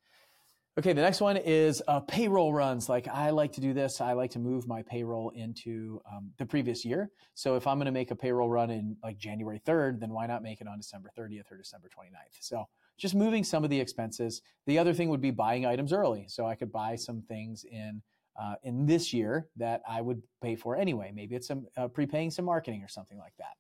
Okay, 0.77 0.91
the 0.91 1.01
next 1.01 1.21
one 1.21 1.37
is 1.37 1.81
uh, 1.87 2.01
payroll 2.01 2.51
runs. 2.51 2.89
Like 2.89 3.07
I 3.07 3.29
like 3.29 3.53
to 3.53 3.61
do 3.61 3.73
this. 3.73 4.01
I 4.01 4.11
like 4.11 4.31
to 4.31 4.39
move 4.39 4.67
my 4.67 4.81
payroll 4.81 5.29
into 5.29 6.01
um, 6.11 6.31
the 6.37 6.45
previous 6.45 6.83
year. 6.83 7.09
So 7.35 7.55
if 7.55 7.67
I'm 7.67 7.77
going 7.77 7.85
to 7.85 7.93
make 7.93 8.11
a 8.11 8.17
payroll 8.17 8.49
run 8.49 8.69
in 8.69 8.97
like 9.01 9.17
January 9.17 9.61
3rd, 9.65 10.01
then 10.01 10.09
why 10.09 10.27
not 10.27 10.43
make 10.43 10.59
it 10.59 10.67
on 10.67 10.77
December 10.77 11.09
30th 11.17 11.53
or 11.53 11.57
December 11.57 11.87
29th? 11.87 12.35
So 12.41 12.67
just 12.97 13.15
moving 13.15 13.43
some 13.43 13.63
of 13.63 13.69
the 13.69 13.79
expenses. 13.79 14.41
The 14.65 14.77
other 14.77 14.93
thing 14.93 15.09
would 15.09 15.21
be 15.21 15.31
buying 15.31 15.65
items 15.65 15.93
early. 15.93 16.25
So 16.27 16.45
I 16.45 16.55
could 16.55 16.71
buy 16.71 16.95
some 16.95 17.21
things 17.21 17.65
in 17.71 18.01
uh, 18.39 18.55
in 18.63 18.85
this 18.85 19.13
year 19.13 19.47
that 19.55 19.81
I 19.87 20.01
would 20.01 20.21
pay 20.41 20.55
for 20.55 20.75
anyway. 20.75 21.11
Maybe 21.13 21.35
it's 21.35 21.47
some 21.47 21.65
uh, 21.75 21.87
prepaying 21.87 22.31
some 22.31 22.45
marketing 22.45 22.83
or 22.83 22.87
something 22.87 23.17
like 23.17 23.33
that. 23.39 23.55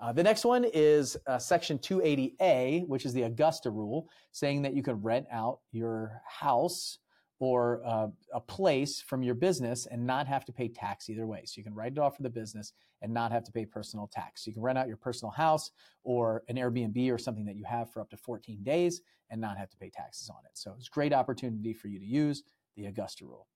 Uh, 0.00 0.12
the 0.12 0.22
next 0.22 0.44
one 0.44 0.64
is 0.72 1.16
uh, 1.26 1.38
Section 1.38 1.78
280A, 1.78 2.86
which 2.86 3.04
is 3.04 3.12
the 3.12 3.22
Augusta 3.22 3.68
rule, 3.68 4.08
saying 4.32 4.62
that 4.62 4.74
you 4.74 4.82
can 4.82 5.02
rent 5.02 5.26
out 5.30 5.58
your 5.72 6.22
house 6.26 6.98
or 7.40 7.80
uh, 7.86 8.08
a 8.34 8.40
place 8.40 9.00
from 9.00 9.22
your 9.22 9.34
business 9.34 9.86
and 9.86 10.06
not 10.06 10.26
have 10.26 10.44
to 10.44 10.52
pay 10.52 10.68
tax 10.68 11.08
either 11.08 11.26
way. 11.26 11.42
So 11.46 11.54
you 11.56 11.64
can 11.64 11.74
write 11.74 11.92
it 11.92 11.98
off 11.98 12.16
for 12.16 12.22
the 12.22 12.30
business 12.30 12.74
and 13.00 13.12
not 13.12 13.32
have 13.32 13.44
to 13.44 13.52
pay 13.52 13.64
personal 13.64 14.06
tax. 14.06 14.46
You 14.46 14.52
can 14.52 14.62
rent 14.62 14.76
out 14.76 14.86
your 14.86 14.98
personal 14.98 15.32
house 15.32 15.70
or 16.04 16.42
an 16.48 16.56
Airbnb 16.56 17.10
or 17.10 17.16
something 17.16 17.46
that 17.46 17.56
you 17.56 17.64
have 17.64 17.90
for 17.90 18.02
up 18.02 18.10
to 18.10 18.16
14 18.18 18.62
days 18.62 19.00
and 19.30 19.40
not 19.40 19.56
have 19.56 19.70
to 19.70 19.76
pay 19.78 19.88
taxes 19.88 20.28
on 20.28 20.44
it. 20.44 20.50
So 20.52 20.74
it's 20.76 20.88
a 20.88 20.90
great 20.90 21.14
opportunity 21.14 21.72
for 21.72 21.88
you 21.88 21.98
to 21.98 22.04
use 22.04 22.42
the 22.76 22.86
Augusta 22.86 23.24
rule. 23.24 23.46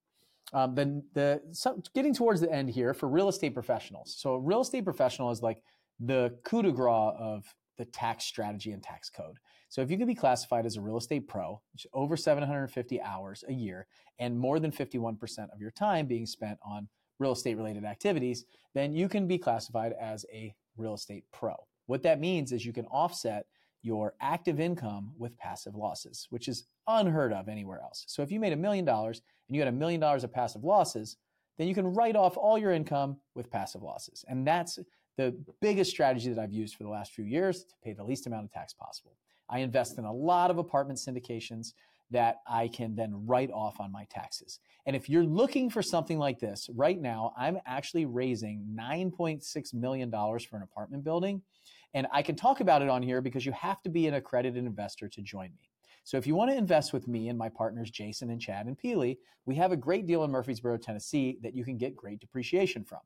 Um, 0.54 0.74
then 0.74 1.02
the 1.12 1.42
so 1.52 1.82
getting 1.94 2.14
towards 2.14 2.40
the 2.40 2.50
end 2.50 2.70
here 2.70 2.94
for 2.94 3.08
real 3.08 3.28
estate 3.28 3.54
professionals. 3.54 4.14
So 4.16 4.34
a 4.34 4.40
real 4.40 4.62
estate 4.62 4.84
professional 4.84 5.30
is 5.30 5.42
like 5.42 5.62
the 6.00 6.38
coup 6.44 6.62
de 6.62 6.72
grace 6.72 7.14
of 7.18 7.54
the 7.76 7.84
tax 7.84 8.24
strategy 8.24 8.72
and 8.72 8.82
tax 8.82 9.10
code. 9.10 9.38
So 9.74 9.80
if 9.80 9.90
you 9.90 9.98
can 9.98 10.06
be 10.06 10.14
classified 10.14 10.66
as 10.66 10.76
a 10.76 10.80
real 10.80 10.98
estate 10.98 11.26
pro, 11.26 11.60
which 11.72 11.84
over 11.92 12.16
750 12.16 13.02
hours 13.02 13.42
a 13.48 13.52
year 13.52 13.88
and 14.20 14.38
more 14.38 14.60
than 14.60 14.70
51% 14.70 15.18
of 15.52 15.60
your 15.60 15.72
time 15.72 16.06
being 16.06 16.26
spent 16.26 16.60
on 16.64 16.86
real 17.18 17.32
estate 17.32 17.56
related 17.56 17.84
activities, 17.84 18.44
then 18.76 18.92
you 18.92 19.08
can 19.08 19.26
be 19.26 19.36
classified 19.36 19.92
as 20.00 20.24
a 20.32 20.54
real 20.76 20.94
estate 20.94 21.24
pro. 21.32 21.56
What 21.86 22.04
that 22.04 22.20
means 22.20 22.52
is 22.52 22.64
you 22.64 22.72
can 22.72 22.86
offset 22.86 23.46
your 23.82 24.14
active 24.20 24.60
income 24.60 25.10
with 25.18 25.36
passive 25.38 25.74
losses, 25.74 26.28
which 26.30 26.46
is 26.46 26.68
unheard 26.86 27.32
of 27.32 27.48
anywhere 27.48 27.80
else. 27.80 28.04
So 28.06 28.22
if 28.22 28.30
you 28.30 28.38
made 28.38 28.52
a 28.52 28.56
million 28.56 28.84
dollars 28.84 29.22
and 29.48 29.56
you 29.56 29.60
had 29.60 29.74
a 29.74 29.76
million 29.76 30.00
dollars 30.00 30.22
of 30.22 30.32
passive 30.32 30.62
losses, 30.62 31.16
then 31.58 31.66
you 31.66 31.74
can 31.74 31.92
write 31.92 32.14
off 32.14 32.36
all 32.36 32.56
your 32.56 32.70
income 32.70 33.16
with 33.34 33.50
passive 33.50 33.82
losses. 33.82 34.24
And 34.28 34.46
that's 34.46 34.78
the 35.16 35.36
biggest 35.60 35.90
strategy 35.90 36.32
that 36.32 36.40
I've 36.40 36.52
used 36.52 36.76
for 36.76 36.84
the 36.84 36.90
last 36.90 37.10
few 37.10 37.24
years 37.24 37.64
to 37.64 37.74
pay 37.82 37.92
the 37.92 38.04
least 38.04 38.28
amount 38.28 38.44
of 38.44 38.52
tax 38.52 38.72
possible. 38.72 39.16
I 39.48 39.60
invest 39.60 39.98
in 39.98 40.04
a 40.04 40.12
lot 40.12 40.50
of 40.50 40.58
apartment 40.58 40.98
syndications 40.98 41.74
that 42.10 42.36
I 42.46 42.68
can 42.68 42.94
then 42.94 43.26
write 43.26 43.50
off 43.50 43.80
on 43.80 43.90
my 43.90 44.06
taxes. 44.10 44.60
And 44.86 44.94
if 44.94 45.08
you're 45.08 45.24
looking 45.24 45.70
for 45.70 45.82
something 45.82 46.18
like 46.18 46.38
this, 46.38 46.68
right 46.74 47.00
now, 47.00 47.32
I'm 47.36 47.58
actually 47.66 48.06
raising 48.06 48.64
$9.6 48.78 49.74
million 49.74 50.10
for 50.10 50.56
an 50.56 50.62
apartment 50.62 51.04
building. 51.04 51.42
And 51.94 52.06
I 52.12 52.22
can 52.22 52.36
talk 52.36 52.60
about 52.60 52.82
it 52.82 52.88
on 52.88 53.02
here 53.02 53.20
because 53.20 53.46
you 53.46 53.52
have 53.52 53.82
to 53.82 53.88
be 53.88 54.06
an 54.06 54.14
accredited 54.14 54.64
investor 54.64 55.08
to 55.08 55.22
join 55.22 55.50
me. 55.50 55.70
So 56.04 56.18
if 56.18 56.26
you 56.26 56.34
want 56.34 56.50
to 56.50 56.56
invest 56.56 56.92
with 56.92 57.08
me 57.08 57.28
and 57.28 57.38
my 57.38 57.48
partners, 57.48 57.90
Jason 57.90 58.30
and 58.30 58.40
Chad 58.40 58.66
and 58.66 58.78
Peely, 58.78 59.16
we 59.46 59.54
have 59.54 59.72
a 59.72 59.76
great 59.76 60.06
deal 60.06 60.22
in 60.24 60.30
Murfreesboro, 60.30 60.76
Tennessee 60.76 61.38
that 61.42 61.54
you 61.54 61.64
can 61.64 61.78
get 61.78 61.96
great 61.96 62.20
depreciation 62.20 62.84
from. 62.84 63.00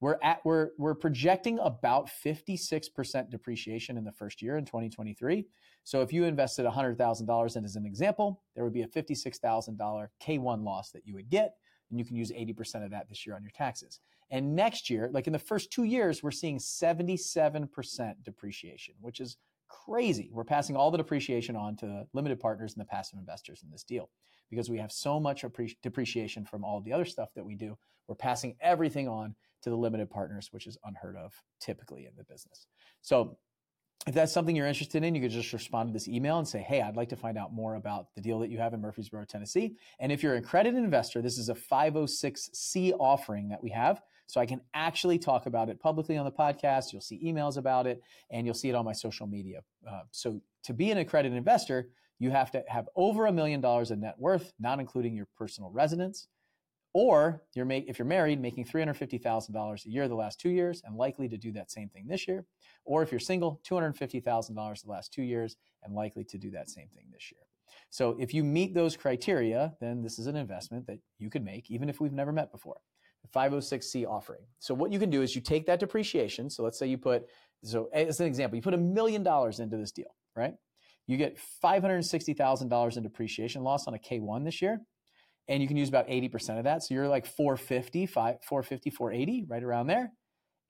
We're 0.00 0.16
at 0.22 0.40
we're 0.44 0.70
we're 0.78 0.94
projecting 0.94 1.58
about 1.60 2.08
56% 2.24 3.30
depreciation 3.30 3.96
in 3.96 4.04
the 4.04 4.12
first 4.12 4.42
year 4.42 4.56
in 4.56 4.64
2023. 4.64 5.46
So 5.84 6.02
if 6.02 6.12
you 6.12 6.24
invested 6.24 6.66
$100,000 6.66 7.56
in 7.56 7.64
as 7.64 7.76
an 7.76 7.86
example, 7.86 8.42
there 8.54 8.64
would 8.64 8.72
be 8.72 8.82
a 8.82 8.88
$56,000 8.88 10.08
K1 10.22 10.64
loss 10.64 10.90
that 10.92 11.06
you 11.06 11.14
would 11.14 11.30
get 11.30 11.54
and 11.90 11.98
you 11.98 12.04
can 12.04 12.16
use 12.16 12.30
80% 12.30 12.84
of 12.84 12.90
that 12.92 13.08
this 13.08 13.26
year 13.26 13.34
on 13.34 13.42
your 13.42 13.50
taxes. 13.50 14.00
And 14.30 14.54
next 14.54 14.90
year, 14.90 15.10
like 15.12 15.26
in 15.26 15.32
the 15.32 15.38
first 15.38 15.72
2 15.72 15.84
years, 15.84 16.22
we're 16.22 16.30
seeing 16.30 16.58
77% 16.58 18.14
depreciation, 18.22 18.94
which 19.00 19.20
is 19.20 19.36
crazy. 19.68 20.30
We're 20.32 20.44
passing 20.44 20.76
all 20.76 20.90
the 20.90 20.98
depreciation 20.98 21.56
on 21.56 21.76
to 21.78 22.06
limited 22.12 22.38
partners 22.38 22.74
and 22.74 22.80
the 22.80 22.86
passive 22.86 23.18
investors 23.18 23.62
in 23.64 23.70
this 23.70 23.84
deal 23.84 24.08
because 24.50 24.68
we 24.68 24.78
have 24.78 24.92
so 24.92 25.18
much 25.18 25.44
depreciation 25.82 26.44
from 26.44 26.64
all 26.64 26.80
the 26.80 26.92
other 26.92 27.04
stuff 27.04 27.30
that 27.34 27.44
we 27.44 27.54
do. 27.54 27.76
We're 28.08 28.16
passing 28.16 28.56
everything 28.60 29.08
on 29.08 29.34
to 29.62 29.70
the 29.70 29.76
limited 29.76 30.10
partners, 30.10 30.48
which 30.52 30.66
is 30.66 30.78
unheard 30.84 31.16
of 31.16 31.34
typically 31.60 32.06
in 32.06 32.12
the 32.16 32.24
business. 32.24 32.66
So 33.02 33.38
if 34.06 34.14
that's 34.14 34.32
something 34.32 34.56
you're 34.56 34.66
interested 34.66 35.04
in, 35.04 35.14
you 35.14 35.20
could 35.20 35.30
just 35.30 35.52
respond 35.52 35.90
to 35.90 35.92
this 35.92 36.08
email 36.08 36.38
and 36.38 36.48
say, 36.48 36.60
Hey, 36.60 36.80
I'd 36.80 36.96
like 36.96 37.10
to 37.10 37.16
find 37.16 37.36
out 37.36 37.52
more 37.52 37.74
about 37.74 38.06
the 38.14 38.22
deal 38.22 38.38
that 38.38 38.48
you 38.48 38.58
have 38.58 38.72
in 38.72 38.80
Murfreesboro, 38.80 39.26
Tennessee. 39.26 39.76
And 39.98 40.10
if 40.10 40.22
you're 40.22 40.34
an 40.34 40.42
accredited 40.42 40.82
investor, 40.82 41.20
this 41.20 41.36
is 41.36 41.50
a 41.50 41.54
506C 41.54 42.92
offering 42.98 43.48
that 43.50 43.62
we 43.62 43.70
have. 43.70 44.00
So 44.26 44.40
I 44.40 44.46
can 44.46 44.60
actually 44.74 45.18
talk 45.18 45.46
about 45.46 45.68
it 45.68 45.80
publicly 45.80 46.16
on 46.16 46.24
the 46.24 46.32
podcast. 46.32 46.92
You'll 46.92 47.02
see 47.02 47.20
emails 47.22 47.56
about 47.56 47.86
it 47.86 48.00
and 48.30 48.46
you'll 48.46 48.54
see 48.54 48.70
it 48.70 48.74
on 48.74 48.84
my 48.84 48.92
social 48.92 49.26
media. 49.26 49.60
Uh, 49.86 50.02
so 50.12 50.40
to 50.64 50.72
be 50.72 50.90
an 50.90 50.98
accredited 50.98 51.36
investor, 51.36 51.88
you 52.18 52.30
have 52.30 52.50
to 52.52 52.62
have 52.68 52.88
over 52.96 53.26
a 53.26 53.32
million 53.32 53.60
dollars 53.60 53.90
in 53.90 54.00
net 54.00 54.14
worth, 54.18 54.52
not 54.58 54.78
including 54.78 55.14
your 55.14 55.26
personal 55.36 55.70
residence. 55.70 56.28
Or 56.92 57.42
you're 57.54 57.64
make, 57.64 57.88
if 57.88 57.98
you're 57.98 58.06
married, 58.06 58.40
making 58.40 58.64
$350,000 58.64 59.86
a 59.86 59.88
year 59.88 60.08
the 60.08 60.14
last 60.14 60.40
two 60.40 60.50
years 60.50 60.82
and 60.84 60.96
likely 60.96 61.28
to 61.28 61.36
do 61.36 61.52
that 61.52 61.70
same 61.70 61.88
thing 61.88 62.06
this 62.08 62.26
year. 62.26 62.44
Or 62.84 63.02
if 63.02 63.12
you're 63.12 63.20
single, 63.20 63.60
$250,000 63.68 64.84
the 64.84 64.90
last 64.90 65.12
two 65.12 65.22
years 65.22 65.56
and 65.84 65.94
likely 65.94 66.24
to 66.24 66.38
do 66.38 66.50
that 66.50 66.68
same 66.68 66.88
thing 66.88 67.06
this 67.12 67.30
year. 67.30 67.42
So 67.90 68.16
if 68.18 68.34
you 68.34 68.42
meet 68.42 68.74
those 68.74 68.96
criteria, 68.96 69.74
then 69.80 70.02
this 70.02 70.18
is 70.18 70.26
an 70.26 70.36
investment 70.36 70.86
that 70.88 70.98
you 71.18 71.30
could 71.30 71.44
make 71.44 71.70
even 71.70 71.88
if 71.88 72.00
we've 72.00 72.12
never 72.12 72.32
met 72.32 72.50
before. 72.50 72.80
The 73.22 73.28
506c 73.38 74.06
offering. 74.06 74.40
So 74.58 74.74
what 74.74 74.90
you 74.90 74.98
can 74.98 75.10
do 75.10 75.22
is 75.22 75.34
you 75.34 75.42
take 75.42 75.66
that 75.66 75.78
depreciation. 75.78 76.50
So 76.50 76.62
let's 76.62 76.78
say 76.78 76.86
you 76.86 76.98
put, 76.98 77.26
so 77.62 77.88
as 77.92 78.18
an 78.18 78.26
example, 78.26 78.56
you 78.56 78.62
put 78.62 78.74
a 78.74 78.78
million 78.78 79.22
dollars 79.22 79.60
into 79.60 79.76
this 79.76 79.92
deal, 79.92 80.14
right? 80.34 80.54
You 81.06 81.16
get 81.16 81.38
$560,000 81.62 82.96
in 82.96 83.02
depreciation 83.02 83.62
loss 83.62 83.86
on 83.86 83.94
a 83.94 83.98
K1 83.98 84.44
this 84.44 84.62
year 84.62 84.80
and 85.50 85.60
you 85.60 85.68
can 85.68 85.76
use 85.76 85.88
about 85.88 86.08
80% 86.08 86.58
of 86.58 86.64
that. 86.64 86.84
So 86.84 86.94
you're 86.94 87.08
like 87.08 87.26
450, 87.26 88.06
450, 88.06 88.90
480, 88.90 89.44
right 89.48 89.62
around 89.62 89.88
there. 89.88 90.12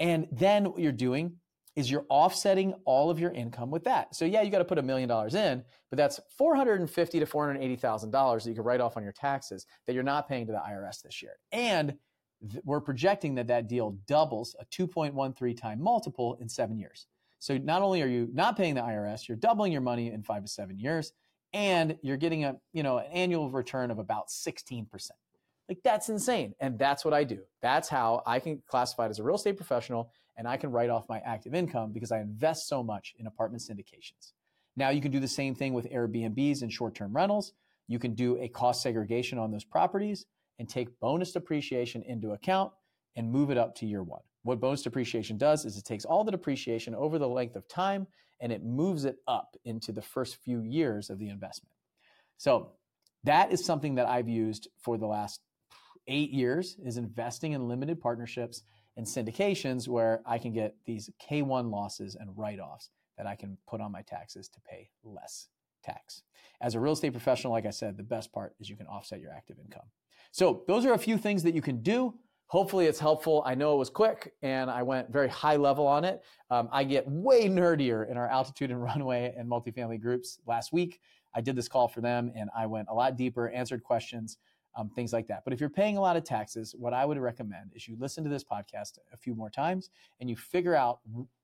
And 0.01 0.27
then 0.33 0.65
what 0.65 0.81
you're 0.81 0.91
doing 0.91 1.37
is 1.77 1.91
you're 1.91 2.07
offsetting 2.09 2.73
all 2.87 3.11
of 3.11 3.21
your 3.21 3.31
income 3.31 3.71
with 3.71 3.85
that. 3.85 4.15
So 4.17 4.25
yeah, 4.25 4.41
you 4.41 4.51
got 4.51 4.59
to 4.59 4.65
put 4.65 4.79
a 4.79 4.83
million 4.83 5.09
dollars 5.09 5.35
in, 5.35 5.63
but 5.91 5.99
that's 5.99 6.19
450 6.37 7.21
to 7.21 7.27
480,000 7.27 8.11
dollars 8.11 8.45
that 8.45 8.51
you 8.51 8.57
can 8.57 8.65
write 8.65 8.81
off 8.81 8.97
on 8.97 9.05
your 9.05 9.13
taxes 9.13 9.67
that 9.87 9.93
you're 9.93 10.03
not 10.03 10.27
paying 10.27 10.47
to 10.47 10.53
the 10.53 10.59
IRS 10.59 11.03
this 11.03 11.23
year. 11.23 11.35
And 11.53 11.95
th- 12.51 12.63
we're 12.65 12.81
projecting 12.81 13.35
that 13.37 13.47
that 13.49 13.69
deal 13.69 13.99
doubles 14.09 14.57
a 14.59 14.65
2.13 14.65 15.61
time 15.61 15.81
multiple 15.81 16.39
in 16.41 16.49
7 16.49 16.77
years. 16.79 17.07
So 17.39 17.57
not 17.59 17.83
only 17.83 18.03
are 18.03 18.09
you 18.09 18.29
not 18.33 18.57
paying 18.57 18.75
the 18.75 18.83
IRS, 18.83 19.29
you're 19.29 19.37
doubling 19.37 19.73
your 19.73 19.81
money 19.83 20.11
in 20.11 20.23
5 20.23 20.43
to 20.43 20.49
7 20.49 20.79
years 20.79 21.13
and 21.53 21.97
you're 22.03 22.17
getting 22.17 22.45
a 22.45 22.57
you 22.73 22.83
know 22.83 22.99
an 22.99 23.07
annual 23.13 23.51
return 23.51 23.91
of 23.91 23.99
about 23.99 24.29
16% 24.29 24.87
like 25.69 25.79
that's 25.83 26.09
insane 26.09 26.55
and 26.61 26.79
that's 26.79 27.05
what 27.05 27.15
i 27.15 27.25
do. 27.25 27.41
That's 27.63 27.89
how 27.89 28.23
i 28.27 28.39
can 28.39 28.63
classify 28.67 29.07
it 29.07 29.11
as 29.11 29.19
a 29.19 29.23
real 29.23 29.37
estate 29.37 29.57
professional 29.57 30.11
and 30.37 30.47
i 30.47 30.57
can 30.57 30.71
write 30.71 30.91
off 30.91 31.09
my 31.09 31.21
active 31.21 31.55
income 31.55 31.93
because 31.93 32.13
i 32.13 32.21
invest 32.21 32.69
so 32.69 32.83
much 32.83 33.15
in 33.19 33.27
apartment 33.27 33.63
syndications. 33.63 34.33
Now 34.77 34.91
you 34.91 35.01
can 35.01 35.11
do 35.11 35.21
the 35.21 35.29
same 35.29 35.55
thing 35.55 35.75
with 35.75 35.91
airbnbs 35.91 36.63
and 36.63 36.73
short-term 36.73 37.15
rentals. 37.15 37.53
You 37.89 37.99
can 37.99 38.15
do 38.15 38.37
a 38.41 38.49
cost 38.49 38.83
segregation 38.83 39.39
on 39.39 39.51
those 39.51 39.65
properties 39.65 40.27
and 40.59 40.69
take 40.69 41.01
bonus 41.01 41.33
depreciation 41.33 42.03
into 42.03 42.33
account 42.33 42.73
and 43.17 43.31
move 43.31 43.51
it 43.51 43.59
up 43.59 43.75
to 43.77 43.87
year 43.87 44.03
one 44.03 44.23
what 44.43 44.61
bonus 44.61 44.83
depreciation 44.83 45.37
does 45.37 45.65
is 45.65 45.77
it 45.77 45.85
takes 45.85 46.05
all 46.05 46.25
the 46.25 46.31
depreciation 46.31 46.95
over 46.95 47.19
the 47.19 47.29
length 47.29 47.57
of 47.57 47.69
time 47.69 48.07
and 48.41 48.53
it 48.53 48.65
moves 48.65 49.05
it 49.05 49.17
up 49.29 49.57
into 49.65 49.93
the 49.93 50.03
first 50.03 50.37
few 50.37 50.61
years 50.63 51.11
of 51.11 51.19
the 51.19 51.29
investment. 51.29 51.73
So 52.39 52.73
that 53.25 53.53
is 53.53 53.65
something 53.65 53.97
that 53.97 54.07
I've 54.07 54.29
used 54.29 54.69
for 54.81 54.97
the 54.97 55.07
last 55.07 55.41
eight 56.07 56.31
years 56.31 56.77
is 56.85 56.97
investing 56.97 57.53
in 57.53 57.69
limited 57.69 58.01
partnerships 58.01 58.63
and 58.97 59.07
syndications 59.07 59.89
where 59.89 60.23
I 60.27 60.39
can 60.39 60.53
get 60.53 60.75
these 60.87 61.11
K1 61.23 61.71
losses 61.71 62.17
and 62.19 62.31
write 62.37 62.59
offs 62.59 62.91
that 63.17 63.27
I 63.27 63.35
can 63.35 63.59
put 63.69 63.81
on 63.81 63.93
my 63.93 64.03
taxes 64.03 64.49
to 64.49 64.61
pay 64.61 64.89
less 65.05 65.49
tax. 65.85 66.23
As 66.61 66.75
a 66.75 66.81
real 66.81 66.95
estate 66.95 67.13
professional, 67.13 67.53
like 67.53 67.67
I 67.67 67.71
said, 67.71 67.97
the 67.97 68.03
best 68.03 68.33
part 68.33 68.55
is 68.59 68.69
you 68.69 68.77
can 68.77 68.87
offset 68.87 69.21
your 69.21 69.33
active 69.33 69.59
income. 69.63 69.87
So, 70.33 70.63
those 70.69 70.85
are 70.87 70.93
a 70.93 70.99
few 70.99 71.19
things 71.19 71.43
that 71.43 71.55
you 71.55 71.63
can 71.63 71.83
do. 71.83 72.15
Hopefully, 72.51 72.87
it's 72.87 72.99
helpful. 72.99 73.45
I 73.47 73.55
know 73.55 73.75
it 73.75 73.79
was 73.79 73.91
quick 73.91 74.33
and 74.43 74.69
I 74.69 74.83
went 74.83 75.09
very 75.13 75.29
high 75.29 75.55
level 75.55 75.87
on 75.87 76.05
it. 76.05 76.21
Um, 76.51 76.69
I 76.73 76.83
get 76.83 77.07
way 77.07 77.49
nerdier 77.49 78.11
in 78.11 78.17
our 78.17 78.27
altitude 78.27 78.73
and 78.73 78.83
runway 78.91 79.33
and 79.39 79.49
multifamily 79.49 80.03
groups. 80.03 80.41
Last 80.49 80.73
week, 80.73 80.99
I 81.33 81.43
did 81.43 81.55
this 81.55 81.69
call 81.69 81.87
for 81.87 82.01
them 82.01 82.33
and 82.35 82.51
I 82.57 82.67
went 82.67 82.89
a 82.91 82.93
lot 82.93 83.17
deeper, 83.17 83.51
answered 83.51 83.85
questions, 83.85 84.39
um, 84.77 84.91
things 84.91 85.13
like 85.13 85.29
that. 85.29 85.43
But 85.45 85.53
if 85.53 85.61
you're 85.61 85.71
paying 85.71 85.97
a 85.97 86.01
lot 86.01 86.17
of 86.17 86.25
taxes, 86.25 86.75
what 86.77 86.93
I 86.93 87.05
would 87.05 87.19
recommend 87.19 87.71
is 87.77 87.87
you 87.87 87.97
listen 88.01 88.25
to 88.25 88.31
this 88.31 88.43
podcast 88.43 88.99
a 89.13 89.17
few 89.17 89.37
more 89.37 89.49
times 89.49 89.91
and 90.19 90.29
you 90.29 90.35
figure 90.35 90.75
out 90.75 90.99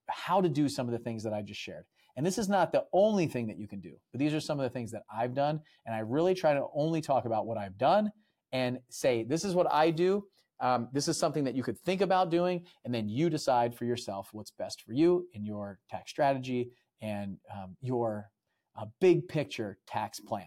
how 0.09 0.41
to 0.41 0.49
do 0.49 0.69
some 0.69 0.89
of 0.89 0.93
the 0.93 0.99
things 0.99 1.23
that 1.23 1.33
I 1.33 1.41
just 1.41 1.61
shared. 1.61 1.85
And 2.17 2.27
this 2.27 2.37
is 2.37 2.49
not 2.49 2.73
the 2.73 2.85
only 2.93 3.29
thing 3.29 3.47
that 3.47 3.61
you 3.61 3.69
can 3.69 3.79
do, 3.79 3.93
but 4.11 4.19
these 4.19 4.35
are 4.35 4.41
some 4.41 4.59
of 4.59 4.65
the 4.65 4.71
things 4.71 4.91
that 4.91 5.05
I've 5.09 5.35
done. 5.35 5.61
And 5.85 5.95
I 5.95 6.01
really 6.01 6.35
try 6.35 6.53
to 6.53 6.67
only 6.75 7.01
talk 7.01 7.27
about 7.27 7.47
what 7.47 7.59
I've 7.59 7.79
done 7.79 8.11
and 8.51 8.81
say, 8.89 9.23
this 9.23 9.45
is 9.45 9.55
what 9.55 9.73
I 9.73 9.93
do. 9.93 10.25
Um, 10.61 10.89
this 10.93 11.09
is 11.09 11.19
something 11.19 11.45
that 11.45 11.55
you 11.55 11.63
could 11.63 11.79
think 11.79 12.01
about 12.01 12.31
doing, 12.31 12.65
and 12.85 12.95
then 12.95 13.09
you 13.09 13.29
decide 13.29 13.75
for 13.75 13.85
yourself 13.85 14.31
what's 14.33 14.51
best 14.51 14.83
for 14.83 14.93
you 14.93 15.27
in 15.35 15.45
your 15.45 15.79
tax 15.91 16.11
strategy 16.11 16.71
and 17.03 17.37
um, 17.55 17.77
your 17.81 18.31
uh, 18.79 18.87
big 19.01 19.29
picture 19.29 19.79
tax 19.87 20.21
plan. 20.21 20.47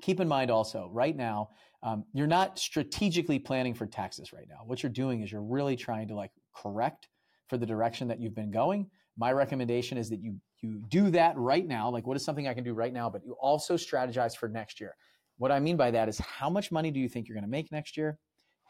Keep 0.00 0.20
in 0.20 0.28
mind 0.28 0.50
also, 0.50 0.88
right 0.92 1.16
now, 1.16 1.50
um, 1.82 2.04
you're 2.12 2.26
not 2.26 2.58
strategically 2.58 3.38
planning 3.38 3.74
for 3.74 3.86
taxes 3.86 4.32
right 4.32 4.46
now. 4.48 4.60
What 4.64 4.82
you're 4.82 4.90
doing 4.90 5.22
is 5.22 5.32
you're 5.32 5.42
really 5.42 5.76
trying 5.76 6.08
to 6.08 6.14
like 6.14 6.30
correct 6.54 7.08
for 7.48 7.58
the 7.58 7.66
direction 7.66 8.08
that 8.08 8.20
you've 8.20 8.34
been 8.34 8.50
going. 8.50 8.88
My 9.16 9.32
recommendation 9.32 9.98
is 9.98 10.08
that 10.10 10.20
you 10.20 10.36
you 10.62 10.82
do 10.88 11.10
that 11.10 11.36
right 11.38 11.66
now. 11.66 11.88
Like, 11.90 12.06
what 12.06 12.16
is 12.16 12.24
something 12.24 12.46
I 12.46 12.54
can 12.54 12.64
do 12.64 12.74
right 12.74 12.92
now? 12.92 13.08
But 13.08 13.24
you 13.24 13.34
also 13.40 13.76
strategize 13.76 14.36
for 14.36 14.48
next 14.48 14.78
year. 14.78 14.94
What 15.38 15.50
I 15.50 15.58
mean 15.58 15.78
by 15.78 15.90
that 15.90 16.08
is 16.08 16.18
how 16.18 16.50
much 16.50 16.70
money 16.70 16.90
do 16.90 17.00
you 17.00 17.08
think 17.08 17.26
you're 17.26 17.34
going 17.34 17.44
to 17.44 17.50
make 17.50 17.72
next 17.72 17.96
year? 17.96 18.18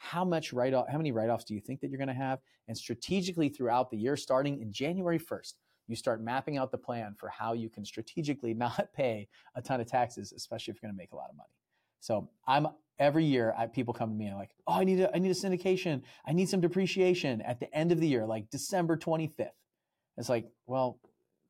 How 0.03 0.25
much 0.25 0.55
write 0.55 0.73
off, 0.73 0.89
how 0.89 0.97
many 0.97 1.13
write-offs 1.13 1.45
do 1.45 1.55
you 1.55 1.61
think 1.61 1.81
that 1.81 1.91
you're 1.91 1.99
going 1.99 2.09
to 2.09 2.15
have? 2.15 2.39
And 2.69 2.77
strategically 2.77 3.51
throughout 3.51 3.91
the 3.91 3.99
year, 3.99 4.17
starting 4.17 4.61
in 4.63 4.73
January 4.73 5.19
1st, 5.19 5.53
you 5.89 5.95
start 5.95 6.23
mapping 6.23 6.57
out 6.57 6.71
the 6.71 6.79
plan 6.79 7.15
for 7.19 7.29
how 7.29 7.53
you 7.53 7.69
can 7.69 7.85
strategically 7.85 8.55
not 8.65 8.89
pay 8.95 9.29
a 9.55 9.61
ton 9.61 9.79
of 9.79 9.87
taxes, 9.87 10.33
especially 10.33 10.73
if 10.73 10.79
you're 10.81 10.89
going 10.89 10.97
to 10.97 11.01
make 11.01 11.13
a 11.13 11.17
lot 11.17 11.29
of 11.29 11.37
money. 11.37 11.51
So 12.01 12.31
I'm 12.47 12.69
every 12.99 13.27
year 13.27 13.55
I, 13.59 13.67
people 13.67 13.93
come 13.93 14.09
to 14.09 14.17
me 14.17 14.27
and 14.27 14.37
like, 14.37 14.53
oh, 14.67 14.81
I 14.81 14.85
need 14.85 15.01
a 15.01 15.15
I 15.15 15.19
need 15.19 15.31
a 15.31 15.35
syndication. 15.35 16.01
I 16.27 16.33
need 16.33 16.49
some 16.49 16.63
depreciation 16.63 17.43
at 17.43 17.61
the 17.61 17.73
end 17.77 17.93
of 17.93 18.01
the 18.01 18.09
year, 18.09 18.25
like 18.25 18.49
December 18.49 18.97
25th. 18.97 19.51
It's 20.17 20.31
like, 20.31 20.47
well, 20.67 20.99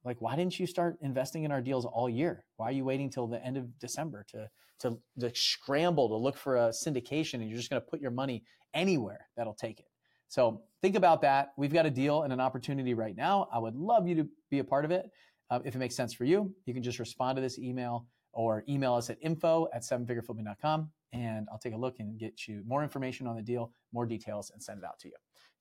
like 0.04 0.20
why 0.20 0.36
didn't 0.36 0.58
you 0.58 0.66
start 0.66 0.96
investing 1.02 1.44
in 1.44 1.52
our 1.52 1.60
deals 1.60 1.84
all 1.84 2.08
year? 2.08 2.44
Why 2.56 2.68
are 2.68 2.72
you 2.72 2.84
waiting 2.84 3.10
till 3.10 3.26
the 3.26 3.44
end 3.44 3.56
of 3.56 3.78
December 3.78 4.24
to 4.30 4.48
to, 4.80 4.98
to 5.18 5.30
scramble 5.34 6.08
to 6.08 6.16
look 6.16 6.36
for 6.36 6.56
a 6.56 6.70
syndication 6.70 7.34
and 7.34 7.48
you're 7.48 7.58
just 7.58 7.68
going 7.68 7.82
to 7.82 7.86
put 7.86 8.00
your 8.00 8.10
money 8.10 8.44
anywhere 8.72 9.28
that'll 9.36 9.54
take 9.54 9.78
it? 9.78 9.86
So 10.28 10.62
think 10.80 10.96
about 10.96 11.20
that. 11.22 11.52
We've 11.56 11.72
got 11.72 11.86
a 11.86 11.90
deal 11.90 12.22
and 12.22 12.32
an 12.32 12.40
opportunity 12.40 12.94
right 12.94 13.16
now. 13.16 13.48
I 13.52 13.58
would 13.58 13.74
love 13.74 14.08
you 14.08 14.14
to 14.14 14.28
be 14.50 14.60
a 14.60 14.64
part 14.64 14.84
of 14.84 14.90
it. 14.90 15.10
Uh, 15.50 15.58
if 15.64 15.74
it 15.74 15.78
makes 15.78 15.96
sense 15.96 16.14
for 16.14 16.24
you, 16.24 16.54
you 16.64 16.72
can 16.72 16.82
just 16.82 16.98
respond 16.98 17.36
to 17.36 17.42
this 17.42 17.58
email 17.58 18.06
or 18.32 18.64
email 18.68 18.94
us 18.94 19.10
at 19.10 19.18
info 19.20 19.68
at 19.74 19.82
sevenfigureflipping.com 19.82 20.88
and 21.12 21.48
I'll 21.50 21.58
take 21.58 21.74
a 21.74 21.76
look 21.76 21.96
and 21.98 22.18
get 22.18 22.46
you 22.46 22.62
more 22.66 22.82
information 22.82 23.26
on 23.26 23.36
the 23.36 23.42
deal, 23.42 23.72
more 23.92 24.06
details, 24.06 24.50
and 24.50 24.62
send 24.62 24.78
it 24.78 24.84
out 24.84 24.98
to 25.00 25.08
you. 25.08 25.14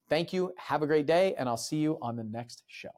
Thank 0.10 0.34
you. 0.34 0.54
Have 0.58 0.82
a 0.82 0.88
great 0.88 1.06
day, 1.06 1.36
and 1.38 1.48
I'll 1.48 1.58
see 1.58 1.78
you 1.78 1.98
on 2.02 2.16
the 2.16 2.24
next 2.24 2.64
show. 2.68 2.90